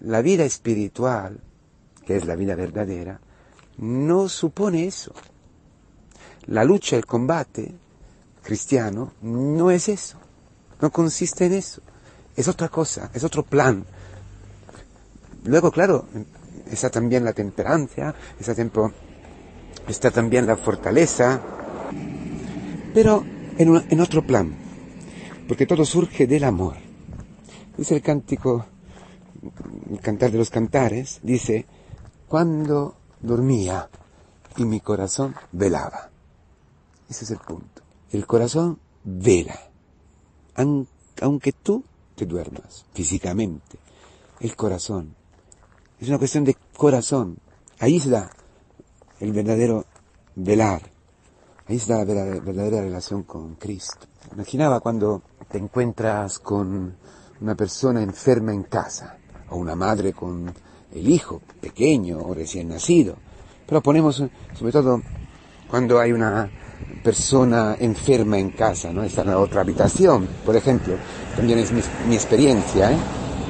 la 0.00 0.22
vida 0.22 0.42
espiritual, 0.42 1.40
que 2.04 2.16
es 2.16 2.26
la 2.26 2.34
vida 2.34 2.56
verdadera, 2.56 3.20
no 3.78 4.28
supone 4.28 4.88
eso. 4.88 5.14
La 6.46 6.64
lucha, 6.64 6.96
el 6.96 7.06
combate 7.06 7.76
cristiano 8.42 9.12
no 9.22 9.70
es 9.70 9.88
eso, 9.88 10.18
no 10.80 10.90
consiste 10.90 11.46
en 11.46 11.52
eso, 11.52 11.80
es 12.34 12.48
otra 12.48 12.68
cosa, 12.68 13.08
es 13.14 13.22
otro 13.22 13.44
plan. 13.44 13.86
Luego, 15.44 15.70
claro, 15.70 16.06
está 16.70 16.90
también 16.90 17.24
la 17.24 17.32
temperancia, 17.32 18.14
está, 18.38 18.54
está 19.88 20.10
también 20.10 20.46
la 20.46 20.56
fortaleza, 20.56 21.40
pero 22.92 23.24
en, 23.56 23.84
en 23.88 24.00
otro 24.00 24.26
plan, 24.26 24.54
porque 25.48 25.66
todo 25.66 25.84
surge 25.84 26.26
del 26.26 26.44
amor. 26.44 26.76
Dice 27.76 27.94
el 27.96 28.02
cántico 28.02 28.66
el 29.90 30.00
cantar 30.00 30.30
de 30.30 30.38
los 30.38 30.50
cantares, 30.50 31.20
dice, 31.22 31.66
cuando 32.28 32.96
dormía 33.20 33.88
y 34.56 34.64
mi 34.64 34.80
corazón 34.80 35.34
velaba. 35.52 36.10
Ese 37.08 37.24
es 37.24 37.30
el 37.30 37.38
punto. 37.38 37.82
El 38.10 38.26
corazón 38.26 38.78
vela. 39.04 39.58
Aunque 40.54 41.52
tú 41.52 41.84
te 42.14 42.26
duermas 42.26 42.84
físicamente, 42.92 43.78
el 44.40 44.54
corazón. 44.56 45.16
Es 46.00 46.08
una 46.08 46.16
cuestión 46.16 46.44
de 46.44 46.56
corazón. 46.76 47.36
Ahí 47.78 47.98
está 47.98 48.30
el 49.20 49.32
verdadero 49.32 49.84
velar. 50.34 50.80
Ahí 51.66 51.76
está 51.76 51.98
la 51.98 52.04
verdadera 52.04 52.80
relación 52.80 53.24
con 53.24 53.56
Cristo. 53.56 54.06
Imaginaba 54.32 54.80
cuando 54.80 55.22
te 55.50 55.58
encuentras 55.58 56.38
con 56.38 56.96
una 57.42 57.54
persona 57.54 58.02
enferma 58.02 58.54
en 58.54 58.62
casa 58.62 59.18
o 59.50 59.56
una 59.56 59.76
madre 59.76 60.14
con 60.14 60.50
el 60.92 61.08
hijo 61.08 61.42
pequeño 61.60 62.18
o 62.18 62.32
recién 62.32 62.68
nacido. 62.68 63.16
Pero 63.66 63.82
ponemos, 63.82 64.22
sobre 64.54 64.72
todo, 64.72 65.02
cuando 65.68 66.00
hay 66.00 66.12
una 66.12 66.50
persona 67.04 67.76
enferma 67.78 68.38
en 68.38 68.52
casa, 68.52 68.90
¿no? 68.90 69.02
Está 69.02 69.20
en 69.20 69.34
otra 69.34 69.60
habitación, 69.60 70.26
por 70.46 70.56
ejemplo. 70.56 70.94
También 71.36 71.58
es 71.58 71.70
mi, 71.72 72.14
experiencia, 72.14 72.90
¿eh? 72.90 72.96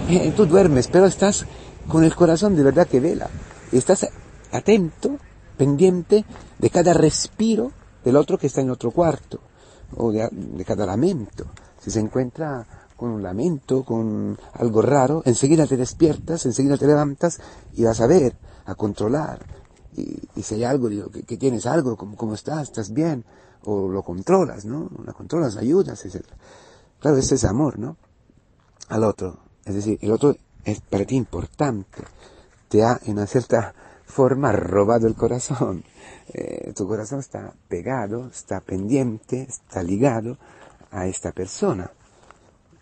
¿eh? 0.09 0.33
Tú 0.37 0.47
duermes, 0.47 0.89
pero 0.89 1.07
estás 1.07 1.47
con 1.91 2.05
el 2.05 2.15
corazón 2.15 2.57
de 2.57 2.63
verdad 2.63 2.87
que 2.87 3.01
vela. 3.01 3.29
Estás 3.73 4.09
atento, 4.53 5.19
pendiente 5.59 6.25
de 6.59 6.71
cada 6.71 6.95
respiro 6.95 7.73
del 8.05 8.17
otro 8.17 8.39
que 8.39 8.47
está 8.47 8.63
en 8.63 8.71
otro 8.71 8.93
cuarto, 8.93 9.41
o 9.97 10.11
de, 10.13 10.65
cada 10.65 10.87
lamento. 10.87 11.45
Si 11.81 11.91
se 11.91 12.01
encuentra 12.01 12.67
con 12.97 13.11
un 13.11 13.23
lamento, 13.23 13.85
con 13.85 14.39
algo 14.55 14.83
raro, 14.83 15.23
enseguida 15.27 15.67
te 15.67 15.77
despiertas, 15.77 16.47
enseguida 16.47 16.79
te 16.79 16.87
levantas 16.87 17.41
y 17.75 17.85
vas 17.85 18.01
a 18.01 18.07
ver, 18.07 18.37
a 18.67 18.75
controlar. 18.75 19.45
Y, 19.97 20.43
si 20.43 20.55
hay 20.55 20.65
algo, 20.65 20.89
digo, 20.89 21.11
que, 21.11 21.37
tienes 21.37 21.67
algo, 21.67 21.97
¿cómo, 21.97 22.17
¿cómo, 22.17 22.35
estás? 22.35 22.69
¿Estás 22.69 22.93
bien? 22.93 23.25
O 23.65 23.89
lo 23.89 24.03
controlas, 24.03 24.65
¿no? 24.65 24.89
Lo 25.05 25.13
controlas, 25.13 25.57
ayudas, 25.57 26.05
etc. 26.05 26.25
Claro, 27.01 27.17
ese 27.17 27.35
es 27.35 27.45
amor, 27.45 27.79
¿no? 27.79 27.97
Al 28.89 29.05
otro. 29.05 29.41
Es 29.65 29.75
decir, 29.75 29.99
el 30.01 30.13
otro 30.13 30.37
es 30.65 30.81
para 30.81 31.05
ti 31.05 31.17
importante. 31.17 32.03
Te 32.69 32.83
ha, 32.83 33.01
en 33.05 33.13
una 33.15 33.27
cierta 33.27 33.75
forma, 34.05 34.53
robado 34.53 35.07
el 35.07 35.15
corazón. 35.15 35.85
Eh, 36.33 36.73
tu 36.77 36.87
corazón 36.87 37.19
está 37.19 37.53
pegado, 37.69 38.29
está 38.29 38.61
pendiente, 38.61 39.43
está 39.49 39.83
ligado 39.83 40.39
a 40.93 41.07
esta 41.07 41.33
persona. 41.33 41.91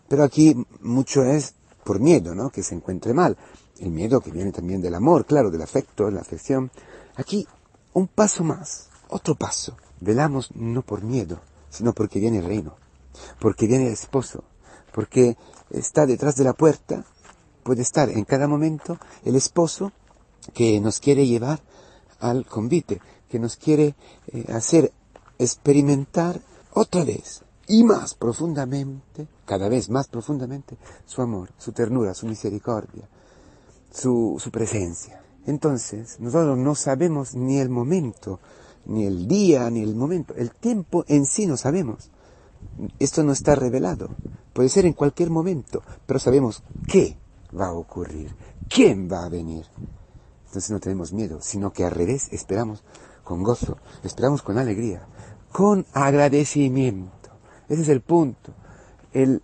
Pero 0.09 0.25
aquí 0.25 0.55
mucho 0.81 1.25
es 1.25 1.55
por 1.85 2.01
miedo, 2.01 2.35
¿no? 2.35 2.51
Que 2.51 2.63
se 2.63 2.75
encuentre 2.75 3.15
mal. 3.15 3.37
El 3.79 3.91
miedo 3.91 4.21
que 4.21 4.31
viene 4.31 4.53
también 4.53 4.83
del 4.83 4.95
amor, 4.95 5.25
claro, 5.25 5.51
del 5.51 5.63
afecto, 5.63 6.11
la 6.11 6.21
afección. 6.21 6.71
Aquí 7.17 7.47
un 7.95 8.09
paso 8.09 8.45
más, 8.45 8.89
otro 9.09 9.35
paso. 9.35 9.77
Velamos 10.01 10.55
no 10.55 10.83
por 10.83 11.03
miedo, 11.03 11.41
sino 11.71 11.93
porque 11.93 12.21
viene 12.21 12.39
el 12.39 12.45
reino, 12.45 12.77
porque 13.41 13.67
viene 13.67 13.87
el 13.87 13.93
esposo, 13.93 14.45
porque 14.93 15.37
está 15.71 16.07
detrás 16.07 16.37
de 16.37 16.45
la 16.45 16.53
puerta, 16.53 17.05
puede 17.69 17.83
estar 17.83 18.09
en 18.09 18.25
cada 18.25 18.49
momento 18.49 18.99
el 19.27 19.37
esposo 19.37 19.93
que 20.55 20.81
nos 20.81 21.01
quiere 21.01 21.27
llevar 21.27 21.61
al 22.19 22.47
convite, 22.47 22.99
que 23.29 23.39
nos 23.39 23.57
quiere 23.57 23.95
eh, 24.29 24.47
hacer 24.55 24.91
experimentar 25.39 26.41
otra 26.73 27.05
vez 27.05 27.43
y 27.67 27.85
más 27.85 28.15
profundamente, 28.15 29.29
cada 29.45 29.69
vez 29.69 29.91
más 29.91 30.09
profundamente, 30.09 30.79
su 31.05 31.21
amor, 31.21 31.51
su 31.59 31.73
ternura, 31.73 32.15
su 32.15 32.27
misericordia, 32.27 33.07
su, 33.93 34.39
su 34.43 34.51
presencia. 34.51 35.21
Entonces, 35.45 36.19
nosotros 36.21 36.57
no 36.57 36.75
sabemos 36.75 37.35
ni 37.35 37.59
el 37.59 37.69
momento, 37.69 38.41
ni 38.87 39.05
el 39.05 39.29
día, 39.29 39.69
ni 39.69 39.83
el 39.83 39.95
momento. 39.95 40.35
El 40.37 40.53
tiempo 40.53 41.05
en 41.07 41.27
sí 41.27 41.45
no 41.45 41.59
sabemos. 41.59 42.11
Esto 42.99 43.23
no 43.25 43.33
está 43.33 43.55
revelado. 43.57 44.09
Puede 44.55 44.71
ser 44.71 44.87
en 44.87 44.95
cualquier 44.95 45.29
momento, 45.29 45.83
pero 46.07 46.19
sabemos 46.19 46.63
qué 46.87 47.19
va 47.59 47.67
a 47.67 47.73
ocurrir, 47.73 48.35
quién 48.69 49.09
va 49.11 49.25
a 49.25 49.29
venir. 49.29 49.67
Entonces 50.47 50.71
no 50.71 50.81
tenemos 50.81 51.13
miedo, 51.13 51.41
sino 51.41 51.73
que 51.73 51.85
al 51.85 51.91
revés 51.91 52.29
esperamos 52.33 52.83
con 53.25 53.43
gozo, 53.43 53.77
esperamos 54.03 54.43
con 54.43 54.59
alegría, 54.59 55.07
con 55.53 55.87
agradecimiento. 55.93 57.31
Ese 57.69 57.83
es 57.83 57.89
el 57.89 58.01
punto. 58.01 58.55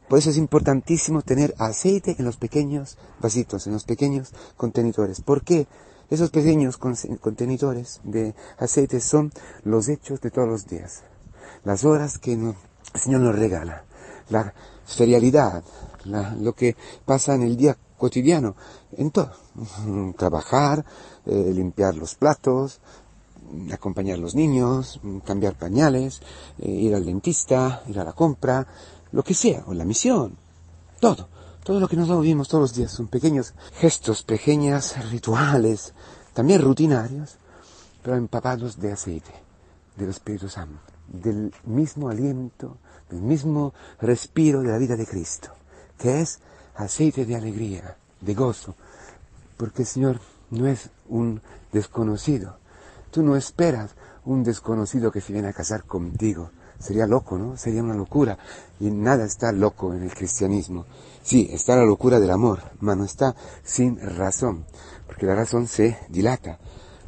Por 0.08 0.18
eso 0.18 0.30
es 0.30 0.36
importantísimo 0.36 1.22
tener 1.22 1.54
aceite 1.58 2.16
en 2.18 2.24
los 2.24 2.36
pequeños 2.36 2.96
vasitos, 3.20 3.66
en 3.66 3.72
los 3.72 3.84
pequeños 3.84 4.32
contenedores. 4.56 5.20
¿Por 5.20 5.42
qué? 5.42 5.66
Esos 6.10 6.30
pequeños 6.30 6.76
contenedores 6.76 8.00
de 8.04 8.34
aceite 8.58 9.00
son 9.00 9.32
los 9.64 9.88
hechos 9.88 10.20
de 10.20 10.30
todos 10.30 10.48
los 10.48 10.66
días. 10.66 11.02
Las 11.64 11.84
horas 11.84 12.18
que 12.18 12.34
el 12.34 12.54
Señor 12.94 13.22
nos 13.22 13.36
regala. 13.36 13.84
La, 14.28 14.54
ferialidad, 14.86 15.62
lo 16.04 16.54
que 16.54 16.76
pasa 17.04 17.34
en 17.34 17.42
el 17.42 17.56
día 17.56 17.76
cotidiano, 17.96 18.54
en 18.92 19.10
todo. 19.10 19.32
Trabajar, 20.16 20.84
eh, 21.26 21.52
limpiar 21.54 21.94
los 21.94 22.14
platos, 22.14 22.80
acompañar 23.72 24.18
a 24.18 24.20
los 24.20 24.34
niños, 24.34 25.00
cambiar 25.24 25.54
pañales, 25.56 26.20
eh, 26.58 26.70
ir 26.70 26.94
al 26.94 27.04
dentista, 27.04 27.82
ir 27.86 27.98
a 27.98 28.04
la 28.04 28.12
compra, 28.12 28.66
lo 29.12 29.22
que 29.22 29.34
sea, 29.34 29.64
o 29.66 29.74
la 29.74 29.84
misión, 29.84 30.36
todo. 31.00 31.28
Todo 31.62 31.80
lo 31.80 31.88
que 31.88 31.96
nosotros 31.96 32.22
vivimos 32.22 32.48
todos 32.48 32.60
los 32.60 32.74
días 32.74 32.92
son 32.92 33.06
pequeños 33.06 33.54
gestos, 33.72 34.22
pequeñas 34.22 35.10
rituales, 35.10 35.94
también 36.34 36.60
rutinarios, 36.60 37.38
pero 38.02 38.16
empapados 38.16 38.78
de 38.78 38.92
aceite, 38.92 39.30
del 39.96 40.10
Espíritu 40.10 40.50
Santo, 40.50 40.78
del 41.08 41.54
mismo 41.64 42.10
aliento, 42.10 42.76
del 43.14 43.22
mismo 43.22 43.72
respiro 44.00 44.60
de 44.60 44.68
la 44.68 44.78
vida 44.78 44.96
de 44.96 45.06
Cristo, 45.06 45.50
que 45.96 46.20
es 46.20 46.40
aceite 46.74 47.24
de 47.24 47.36
alegría, 47.36 47.96
de 48.20 48.34
gozo, 48.34 48.74
porque 49.56 49.82
el 49.82 49.88
Señor 49.88 50.20
no 50.50 50.66
es 50.66 50.90
un 51.08 51.40
desconocido. 51.72 52.58
Tú 53.12 53.22
no 53.22 53.36
esperas 53.36 53.92
un 54.24 54.42
desconocido 54.42 55.12
que 55.12 55.20
se 55.20 55.32
viene 55.32 55.48
a 55.48 55.52
casar 55.52 55.84
contigo. 55.84 56.50
Sería 56.80 57.06
loco, 57.06 57.38
¿no? 57.38 57.56
Sería 57.56 57.82
una 57.82 57.94
locura. 57.94 58.36
Y 58.80 58.90
nada 58.90 59.24
está 59.24 59.52
loco 59.52 59.94
en 59.94 60.02
el 60.02 60.12
cristianismo. 60.12 60.86
Sí, 61.22 61.48
está 61.52 61.76
la 61.76 61.84
locura 61.84 62.18
del 62.18 62.30
amor, 62.30 62.60
pero 62.80 62.96
no 62.96 63.04
está 63.04 63.36
sin 63.62 63.98
razón, 64.00 64.66
porque 65.06 65.26
la 65.26 65.36
razón 65.36 65.68
se 65.68 65.98
dilata 66.08 66.58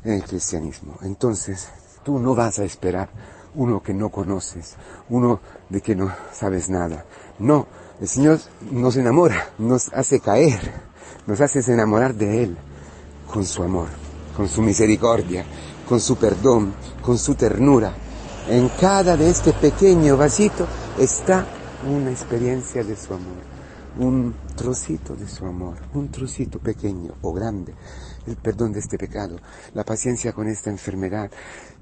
en 0.04 0.12
el 0.12 0.22
cristianismo. 0.22 0.96
Entonces, 1.02 1.68
tú 2.04 2.20
no 2.20 2.36
vas 2.36 2.60
a 2.60 2.64
esperar 2.64 3.10
uno 3.56 3.82
que 3.82 3.94
no 3.94 4.10
conoces, 4.10 4.76
uno 5.08 5.40
de 5.68 5.80
que 5.80 5.96
no 5.96 6.12
sabes 6.32 6.68
nada. 6.68 7.04
No, 7.38 7.66
el 8.00 8.08
Señor 8.08 8.38
nos 8.70 8.96
enamora, 8.96 9.50
nos 9.58 9.92
hace 9.92 10.20
caer, 10.20 10.60
nos 11.26 11.40
hace 11.40 11.60
enamorar 11.72 12.14
de 12.14 12.44
Él 12.44 12.56
con 13.32 13.44
su 13.44 13.62
amor, 13.62 13.88
con 14.36 14.48
su 14.48 14.62
misericordia, 14.62 15.44
con 15.88 16.00
su 16.00 16.16
perdón, 16.16 16.74
con 17.02 17.18
su 17.18 17.34
ternura. 17.34 17.92
En 18.48 18.68
cada 18.80 19.16
de 19.16 19.30
este 19.30 19.52
pequeño 19.52 20.16
vasito 20.16 20.66
está 20.98 21.46
una 21.88 22.10
experiencia 22.10 22.84
de 22.84 22.96
su 22.96 23.14
amor, 23.14 23.42
un 23.98 24.34
trocito 24.54 25.16
de 25.16 25.26
su 25.26 25.46
amor, 25.46 25.76
un 25.94 26.10
trocito 26.10 26.58
pequeño 26.58 27.14
o 27.22 27.32
grande, 27.32 27.74
el 28.26 28.36
perdón 28.36 28.72
de 28.72 28.80
este 28.80 28.98
pecado, 28.98 29.38
la 29.74 29.84
paciencia 29.84 30.32
con 30.32 30.48
esta 30.48 30.70
enfermedad, 30.70 31.30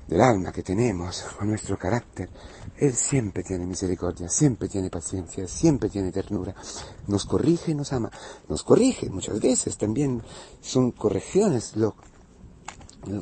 del 0.07 0.21
alma 0.21 0.53
que 0.53 0.63
tenemos, 0.63 1.23
con 1.39 1.49
nuestro 1.49 1.79
carácter, 1.79 2.29
Él 2.77 2.93
siempre 2.93 3.43
tiene 3.43 3.67
misericordia, 3.67 4.29
siempre 4.29 4.69
tiene 4.69 4.91
paciencia, 4.91 5.49
siempre 5.49 5.89
tiene 5.89 6.13
ternura. 6.13 6.55
Nos 7.07 7.25
corrige 7.25 7.75
nos 7.75 7.93
ama. 7.93 8.11
Nos 8.49 8.63
corrige 8.63 9.09
muchas 9.11 9.41
veces, 9.41 9.77
también 9.79 10.23
son 10.61 10.93
correcciones 10.93 11.77
lo, 11.77 11.95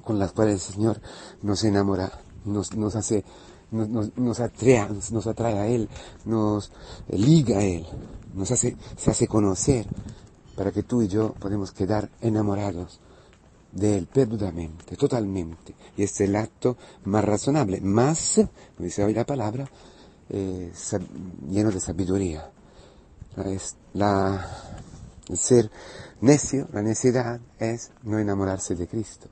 con 0.03 0.18
las 0.18 0.33
cuales 0.33 0.55
el 0.68 0.75
Señor 0.75 1.01
nos 1.42 1.64
enamora, 1.64 2.21
nos, 2.45 2.75
nos 2.75 2.97
hace, 2.97 3.25
nos, 3.71 4.16
nos, 4.16 4.40
atrae, 4.40 4.88
nos 5.11 5.27
atrae 5.27 5.59
a 5.59 5.66
Él, 5.66 5.88
nos 6.25 6.73
liga 7.09 7.59
a 7.59 7.64
Él, 7.64 7.87
nos 8.35 8.51
hace, 8.51 8.77
se 8.97 9.11
hace 9.11 9.27
conocer 9.27 9.87
para 10.57 10.73
que 10.73 10.83
tú 10.83 11.03
y 11.03 11.09
yo 11.09 11.35
podemos 11.35 11.73
quedar 11.73 12.11
enamorados 12.21 13.01
de 13.73 13.97
él 13.99 14.07
perdudamente, 14.07 14.97
totalmente. 14.97 15.75
Y 15.97 16.05
es 16.05 16.21
el 16.21 16.37
acto 16.37 16.77
más 17.05 17.25
razonable, 17.25 17.81
más, 17.81 18.35
como 18.77 18.85
dice 18.85 19.03
hoy 19.03 19.15
la 19.15 19.25
palabra, 19.25 19.69
eh, 20.29 20.73
lleno 21.49 21.71
de 21.71 21.81
sabiduría. 21.81 22.51
Es 23.47 23.77
la, 23.95 24.47
el 25.29 25.39
ser 25.39 25.71
necio, 26.21 26.69
la 26.73 26.83
necedad 26.83 27.41
es 27.59 27.91
no 28.03 28.19
enamorarse 28.19 28.75
de 28.75 28.87
Cristo. 28.87 29.29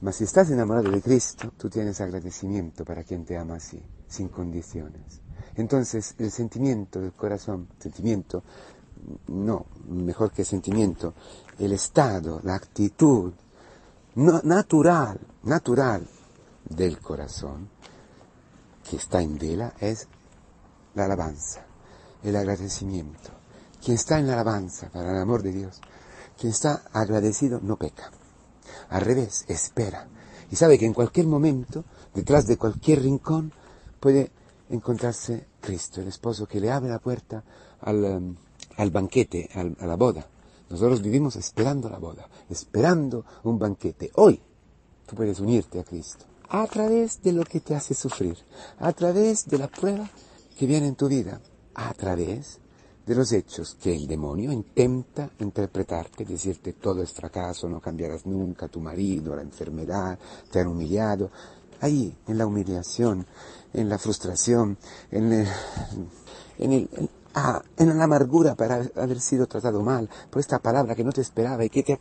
Mas 0.00 0.16
si 0.16 0.24
estás 0.24 0.50
enamorado 0.50 0.90
de 0.90 1.00
Cristo, 1.00 1.52
tú 1.56 1.70
tienes 1.70 2.00
agradecimiento 2.00 2.84
para 2.84 3.02
quien 3.02 3.24
te 3.24 3.36
ama 3.36 3.56
así, 3.56 3.80
sin 4.08 4.28
condiciones. 4.28 5.20
Entonces, 5.54 6.14
el 6.18 6.30
sentimiento 6.30 7.00
del 7.00 7.12
corazón, 7.12 7.68
sentimiento, 7.78 8.42
no, 9.28 9.66
mejor 9.88 10.32
que 10.32 10.44
sentimiento, 10.44 11.14
el 11.58 11.72
estado, 11.72 12.40
la 12.42 12.56
actitud 12.56 13.32
natural, 14.16 15.20
natural 15.42 16.08
del 16.68 16.98
corazón 17.00 17.68
que 18.88 18.96
está 18.96 19.20
en 19.20 19.38
vela 19.38 19.74
es 19.80 20.08
la 20.94 21.04
alabanza, 21.04 21.66
el 22.22 22.34
agradecimiento. 22.36 23.30
Quien 23.84 23.96
está 23.96 24.18
en 24.18 24.26
la 24.26 24.32
alabanza 24.32 24.88
para 24.90 25.10
el 25.12 25.18
amor 25.18 25.42
de 25.42 25.52
Dios, 25.52 25.80
quien 26.38 26.50
está 26.50 26.82
agradecido 26.92 27.60
no 27.62 27.76
peca. 27.76 28.10
Al 28.88 29.02
revés, 29.02 29.44
espera. 29.48 30.08
Y 30.50 30.56
sabe 30.56 30.78
que 30.78 30.86
en 30.86 30.94
cualquier 30.94 31.26
momento, 31.26 31.84
detrás 32.14 32.46
de 32.46 32.56
cualquier 32.56 33.02
rincón, 33.02 33.52
puede 34.00 34.30
encontrarse 34.70 35.46
Cristo, 35.60 36.00
el 36.00 36.08
esposo 36.08 36.46
que 36.46 36.60
le 36.60 36.70
abre 36.70 36.88
la 36.88 36.98
puerta 37.00 37.44
al, 37.80 38.04
um, 38.04 38.36
al 38.76 38.90
banquete, 38.90 39.50
a 39.54 39.86
la 39.86 39.96
boda. 39.96 40.26
Nosotros 40.68 41.02
vivimos 41.02 41.36
esperando 41.36 41.88
la 41.88 41.98
boda, 41.98 42.28
esperando 42.48 43.24
un 43.44 43.58
banquete. 43.58 44.10
Hoy 44.16 44.40
tú 45.06 45.16
puedes 45.16 45.40
unirte 45.40 45.78
a 45.78 45.84
Cristo 45.84 46.24
a 46.48 46.66
través 46.66 47.22
de 47.22 47.32
lo 47.32 47.44
que 47.44 47.60
te 47.60 47.74
hace 47.74 47.94
sufrir, 47.94 48.36
a 48.78 48.92
través 48.92 49.46
de 49.46 49.58
la 49.58 49.68
prueba 49.68 50.08
que 50.56 50.66
viene 50.66 50.88
en 50.88 50.94
tu 50.94 51.08
vida, 51.08 51.40
a 51.74 51.92
través 51.94 52.58
de 53.04 53.14
los 53.14 53.30
hechos 53.32 53.76
que 53.80 53.94
el 53.94 54.06
demonio 54.06 54.50
intenta 54.50 55.30
interpretarte, 55.38 56.24
decirte 56.24 56.72
todo 56.72 57.02
es 57.02 57.12
fracaso, 57.12 57.68
no 57.68 57.80
cambiarás 57.80 58.26
nunca, 58.26 58.68
tu 58.68 58.80
marido, 58.80 59.36
la 59.36 59.42
enfermedad, 59.42 60.18
te 60.50 60.60
han 60.60 60.68
humillado. 60.68 61.30
Ahí, 61.80 62.16
en 62.26 62.38
la 62.38 62.46
humillación, 62.46 63.26
en 63.72 63.88
la 63.88 63.98
frustración, 63.98 64.78
en 65.10 65.32
el, 65.32 65.46
en 66.58 66.72
el, 66.72 67.10
ah, 67.36 67.62
en 67.76 67.96
la 67.96 68.04
amargura 68.04 68.56
para 68.56 68.82
haber 68.96 69.20
sido 69.20 69.46
tratado 69.46 69.82
mal, 69.82 70.08
por 70.30 70.40
esta 70.40 70.58
palabra 70.58 70.94
que 70.96 71.04
no 71.04 71.12
te 71.12 71.20
esperaba 71.20 71.64
y 71.64 71.70
que 71.70 71.84
te, 71.84 72.00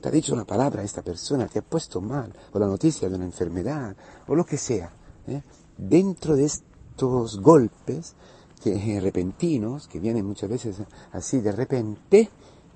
te 0.00 0.08
ha 0.08 0.12
dicho 0.12 0.34
una 0.34 0.44
palabra 0.44 0.82
a 0.82 0.84
esta 0.84 1.02
persona, 1.02 1.46
te 1.46 1.60
ha 1.60 1.62
puesto 1.62 2.02
mal, 2.02 2.34
o 2.52 2.58
la 2.58 2.66
noticia 2.66 3.08
de 3.08 3.14
una 3.14 3.24
enfermedad, 3.24 3.96
o 4.26 4.34
lo 4.34 4.44
que 4.44 4.58
sea. 4.58 4.92
¿eh? 5.26 5.42
Dentro 5.78 6.36
de 6.36 6.44
estos 6.44 7.40
golpes 7.40 8.14
que, 8.62 8.96
eh, 8.96 9.00
repentinos, 9.00 9.88
que 9.88 10.00
vienen 10.00 10.26
muchas 10.26 10.50
veces 10.50 10.76
así 11.12 11.40
de 11.40 11.52
repente, 11.52 12.28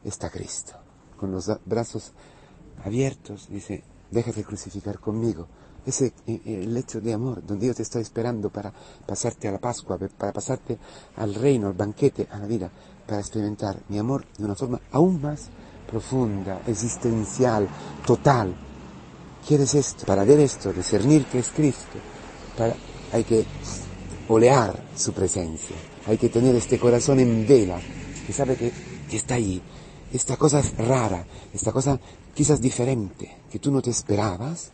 está 0.04 0.30
Cristo, 0.30 0.72
con 1.18 1.32
los 1.32 1.50
brazos 1.66 2.12
abiertos, 2.84 3.48
dice, 3.50 3.82
déjate 4.10 4.44
crucificar 4.44 4.98
conmigo 5.00 5.48
ese 5.88 6.12
eh, 6.26 6.40
eh, 6.44 6.60
el 6.64 6.76
hecho 6.76 7.00
de 7.00 7.14
amor, 7.14 7.44
donde 7.44 7.66
Dios 7.66 7.76
te 7.76 7.82
está 7.82 7.98
esperando 7.98 8.50
para 8.50 8.72
pasarte 9.06 9.48
a 9.48 9.52
la 9.52 9.58
Pascua, 9.58 9.98
para 9.98 10.32
pasarte 10.32 10.78
al 11.16 11.34
reino, 11.34 11.68
al 11.68 11.72
banquete, 11.72 12.28
a 12.30 12.38
la 12.38 12.46
vida, 12.46 12.70
para 13.06 13.20
experimentar 13.20 13.80
mi 13.88 13.98
amor 13.98 14.26
de 14.36 14.44
una 14.44 14.54
forma 14.54 14.80
aún 14.92 15.20
más 15.20 15.48
profunda, 15.90 16.62
existencial, 16.66 17.66
total. 18.06 18.54
¿Quieres 19.46 19.74
esto? 19.74 20.04
Para 20.04 20.24
ver 20.24 20.40
esto, 20.40 20.72
discernir 20.72 21.24
que 21.26 21.38
es 21.38 21.48
Cristo, 21.50 21.98
para, 22.56 22.74
hay 23.12 23.24
que 23.24 23.46
olear 24.28 24.78
su 24.94 25.12
presencia, 25.14 25.76
hay 26.06 26.18
que 26.18 26.28
tener 26.28 26.54
este 26.54 26.78
corazón 26.78 27.18
en 27.20 27.46
vela, 27.48 27.80
que 28.26 28.32
sabe 28.34 28.56
que, 28.56 28.70
que 29.08 29.16
está 29.16 29.36
ahí, 29.36 29.62
esta 30.12 30.36
cosa 30.36 30.62
rara, 30.76 31.24
esta 31.54 31.72
cosa 31.72 31.98
quizás 32.34 32.60
diferente, 32.60 33.38
que 33.50 33.58
tú 33.58 33.70
no 33.70 33.80
te 33.80 33.88
esperabas, 33.88 34.72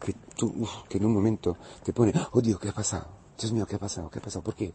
que 0.00 0.14
tú, 0.36 0.66
que 0.88 0.98
en 0.98 1.06
un 1.06 1.14
momento 1.14 1.56
te 1.82 1.92
pone, 1.92 2.12
oh 2.32 2.40
Dios, 2.40 2.58
¿qué 2.60 2.68
ha 2.68 2.74
pasado? 2.74 3.08
Dios 3.38 3.52
mío, 3.52 3.66
¿qué 3.66 3.76
ha 3.76 3.78
pasado? 3.78 4.10
¿Qué 4.10 4.18
ha 4.18 4.22
pasado? 4.22 4.42
¿Por 4.42 4.54
qué? 4.54 4.72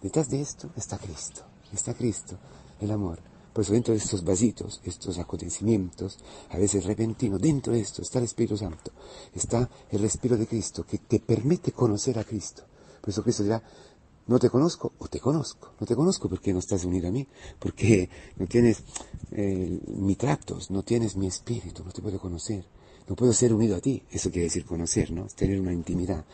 Detrás 0.00 0.28
de 0.28 0.40
esto 0.40 0.70
está 0.76 0.98
Cristo, 0.98 1.42
está 1.72 1.94
Cristo, 1.94 2.36
el 2.80 2.90
amor. 2.90 3.20
Por 3.52 3.62
eso 3.62 3.74
dentro 3.74 3.92
de 3.92 3.98
estos 3.98 4.24
vasitos, 4.24 4.80
estos 4.84 5.18
acontecimientos, 5.18 6.18
a 6.50 6.56
veces 6.56 6.86
repentinos, 6.86 7.40
dentro 7.40 7.74
de 7.74 7.80
esto 7.80 8.00
está 8.00 8.18
el 8.18 8.24
Espíritu 8.24 8.56
Santo, 8.56 8.92
está 9.34 9.68
el 9.90 10.00
respiro 10.00 10.36
de 10.36 10.46
Cristo 10.46 10.86
que 10.86 10.98
te 10.98 11.20
permite 11.20 11.72
conocer 11.72 12.18
a 12.18 12.24
Cristo. 12.24 12.62
Por 13.00 13.10
eso 13.10 13.22
Cristo 13.22 13.42
dirá, 13.42 13.62
no 14.26 14.38
te 14.38 14.48
conozco 14.48 14.92
o 14.98 15.08
te 15.08 15.20
conozco. 15.20 15.72
No 15.80 15.86
te 15.86 15.96
conozco 15.96 16.28
porque 16.28 16.52
no 16.52 16.60
estás 16.60 16.84
unido 16.84 17.08
a 17.08 17.10
mí, 17.10 17.26
porque 17.58 18.08
no 18.36 18.46
tienes 18.46 18.84
eh, 19.32 19.80
mi 19.86 20.14
tratos, 20.16 20.70
no 20.70 20.82
tienes 20.82 21.16
mi 21.16 21.26
espíritu, 21.26 21.84
no 21.84 21.92
te 21.92 22.00
puedo 22.00 22.18
conocer. 22.18 22.64
No 23.08 23.16
puedo 23.16 23.32
ser 23.32 23.52
unido 23.52 23.76
a 23.76 23.80
ti. 23.80 24.02
Eso 24.10 24.30
quiere 24.30 24.44
decir 24.44 24.64
conocer, 24.64 25.10
¿no? 25.10 25.26
Tener 25.34 25.60
una 25.60 25.72
intimidad. 25.72 26.24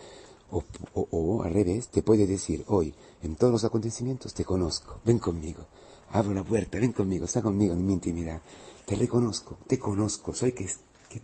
O, 0.50 0.64
o, 0.94 1.42
al 1.42 1.52
revés, 1.52 1.88
te 1.88 2.02
puede 2.02 2.26
decir 2.26 2.64
hoy, 2.68 2.94
en 3.22 3.36
todos 3.36 3.52
los 3.52 3.64
acontecimientos 3.64 4.32
te 4.32 4.46
conozco, 4.46 4.98
ven 5.04 5.18
conmigo, 5.18 5.66
abro 6.10 6.32
la 6.32 6.42
puerta, 6.42 6.78
ven 6.78 6.92
conmigo, 6.92 7.26
está 7.26 7.42
conmigo 7.42 7.74
en 7.74 7.84
mi 7.84 7.92
intimidad, 7.92 8.40
te 8.86 8.96
reconozco, 8.96 9.58
te 9.66 9.78
conozco, 9.78 10.32
soy 10.32 10.52
que, 10.52 10.64
que 11.10 11.20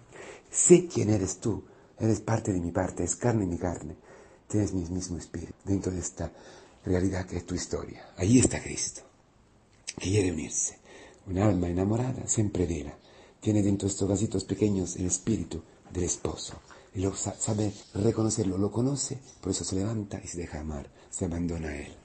sé 0.51 0.87
quién 0.87 1.09
eres 1.09 1.41
tú, 1.41 1.65
eres 1.99 2.21
parte 2.21 2.53
de 2.53 2.61
mi 2.61 2.71
parte, 2.71 3.03
es 3.03 3.17
carne 3.17 3.47
de 3.47 3.53
mi 3.53 3.57
carne, 3.57 3.97
tienes 4.47 4.75
mi 4.75 4.85
mismo 4.91 5.17
espíritu, 5.17 5.55
dentro 5.65 5.91
de 5.91 6.01
esta 6.01 6.31
realidad 6.85 7.25
que 7.25 7.39
es 7.39 7.47
tu 7.47 7.55
historia. 7.55 8.13
Ahí 8.19 8.39
está 8.41 8.63
Cristo, 8.63 9.01
quiere 9.97 10.33
unirse. 10.33 10.79
Un 11.27 11.39
alma 11.39 11.69
enamorada 11.69 12.27
siempre 12.27 12.67
vera. 12.67 12.95
Tiene 13.45 13.63
dentro 13.63 13.87
estos 13.87 14.09
vasitos 14.09 14.43
pequeños 14.45 14.97
el 14.97 15.05
espíritu 15.05 15.61
del 15.93 16.05
esposo. 16.05 16.55
Y 16.95 17.01
lo 17.01 17.15
sabe 17.15 17.75
reconocerlo, 17.93 18.57
lo 18.57 18.73
conoce, 18.73 19.19
por 19.43 19.51
eso 19.51 19.65
se 19.65 19.77
levanta 19.77 20.19
y 20.25 20.29
se 20.29 20.39
deja 20.39 20.61
amar, 20.61 20.89
se 21.11 21.27
abandona 21.27 21.69
a 21.69 21.77
él. 21.77 22.04